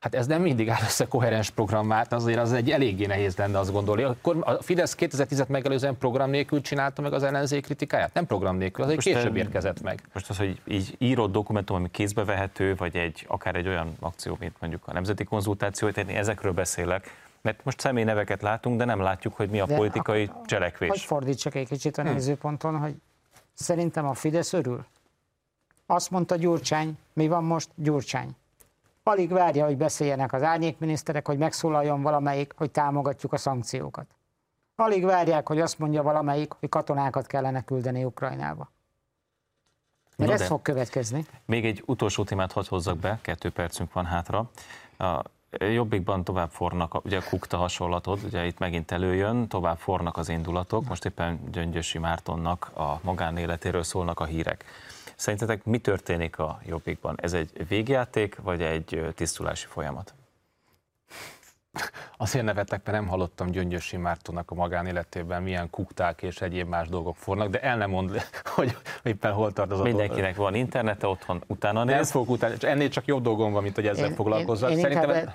[0.01, 3.73] Hát ez nem mindig áll össze koherens programmát, azért az egy eléggé nehéz lenne azt
[3.73, 4.03] gondolni.
[4.03, 8.15] Akkor a Fidesz 2010-et megelőzően program nélkül csinálta meg az ellenzék kritikáját?
[8.15, 10.03] Nem program nélkül, az egy később érkezett meg.
[10.13, 14.37] Most az, hogy így írott dokumentum, ami kézbe vehető, vagy egy, akár egy olyan akció,
[14.41, 19.35] mint mondjuk a nemzeti konzultáció, én ezekről beszélek, mert most személyneveket látunk, de nem látjuk,
[19.35, 20.89] hogy mi a de politikai a, cselekvés.
[20.89, 22.09] Hogy fordítsak egy kicsit a hm.
[22.09, 22.95] nézőponton, hogy
[23.55, 24.85] szerintem a Fidesz örül.
[25.87, 28.37] Azt mondta Gyurcsány, mi van most Gyurcsány?
[29.03, 34.07] Alig várja, hogy beszéljenek az árnyékminiszterek, hogy megszólaljon valamelyik, hogy támogatjuk a szankciókat.
[34.77, 38.71] Alig várják, hogy azt mondja valamelyik, hogy katonákat kellene küldeni Ukrajnába.
[40.17, 41.25] Mert ez fog következni.
[41.45, 44.51] Még egy utolsó témát hadd hozzak be, kettő percünk van hátra.
[44.99, 50.29] A Jobbikban tovább fornak, ugye a Kukta hasonlatod, ugye itt megint előjön, tovább fornak az
[50.29, 54.65] indulatok, most éppen Gyöngyösi Mártonnak a magánéletéről szólnak a hírek.
[55.21, 57.17] Szerintetek mi történik a Jobbikban?
[57.21, 60.15] Ez egy végjáték, vagy egy tisztulási folyamat?
[62.17, 67.17] Azért nevetek, mert nem hallottam Gyöngyösi Mártonnak a magánéletében milyen kukták és egyéb más dolgok
[67.17, 68.23] fornak, de el nem mond,
[68.55, 71.95] hogy éppen hol tart az Mindenkinek van internete otthon, utána néz.
[71.95, 74.71] Nem fogok utána, és ennél csak jobb dolgom van, mint hogy ezzel foglalkozzak.
[74.71, 75.35] Én, én Szerintem...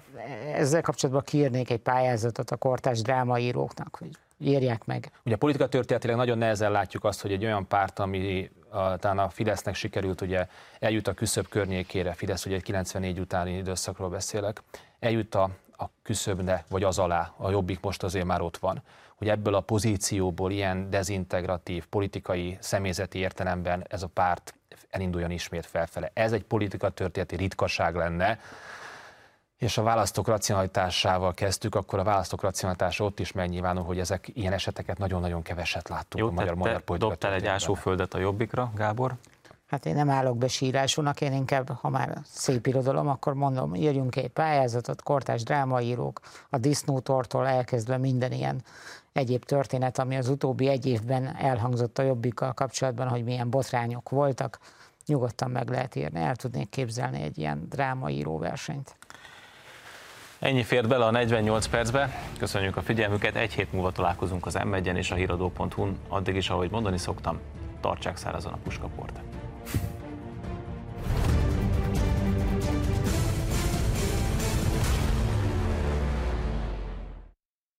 [0.54, 5.12] ezzel kapcsolatban kiírnék egy pályázatot a kortás drámaíróknak, hogy írják meg.
[5.26, 9.20] Ugye a politika történetileg nagyon nehezen látjuk azt, hogy egy olyan párt, ami a, talán
[9.20, 10.48] a Fidesznek sikerült ugye
[10.80, 14.62] eljut a küszöb környékére, Fidesz ugye 94 utáni időszakról beszélek,
[15.00, 18.82] eljut a, a küszöbne, vagy az alá, a jobbik most azért már ott van,
[19.16, 24.54] hogy ebből a pozícióból ilyen dezintegratív, politikai, személyzeti értelemben ez a párt
[24.90, 26.12] elinduljon ismét felfele.
[26.14, 28.40] Ez egy politika történeti ritkaság lenne,
[29.66, 34.54] és a választók racionalitásával kezdtük, akkor a választók racionalitása ott is megnyilvánul, hogy ezek ilyen
[34.54, 39.14] eseteket nagyon-nagyon keveset láttunk Jó, a magyar, magyar politika dobtál egy ásóföldet a jobbikra, Gábor?
[39.66, 44.16] Hát én nem állok be sírásúnak, én inkább, ha már szép irodalom, akkor mondom, írjunk
[44.16, 48.62] egy pályázatot, kortás drámaírók, a disznótortól elkezdve minden ilyen
[49.14, 54.60] egyéb történet, ami az utóbbi egy évben elhangzott a jobbikkal kapcsolatban, hogy milyen botrányok voltak,
[55.06, 56.20] nyugodtan meg lehet írni.
[56.20, 58.96] El tudnék képzelni egy ilyen drámaíró versenyt.
[60.40, 62.10] Ennyi fért bele a 48 percbe.
[62.38, 63.36] Köszönjük a figyelmüket.
[63.36, 65.98] Egy hét múlva találkozunk az m és a híradó.hu-n.
[66.08, 67.40] Addig is, ahogy mondani szoktam,
[67.82, 69.20] tartsák szárazon a puskaport.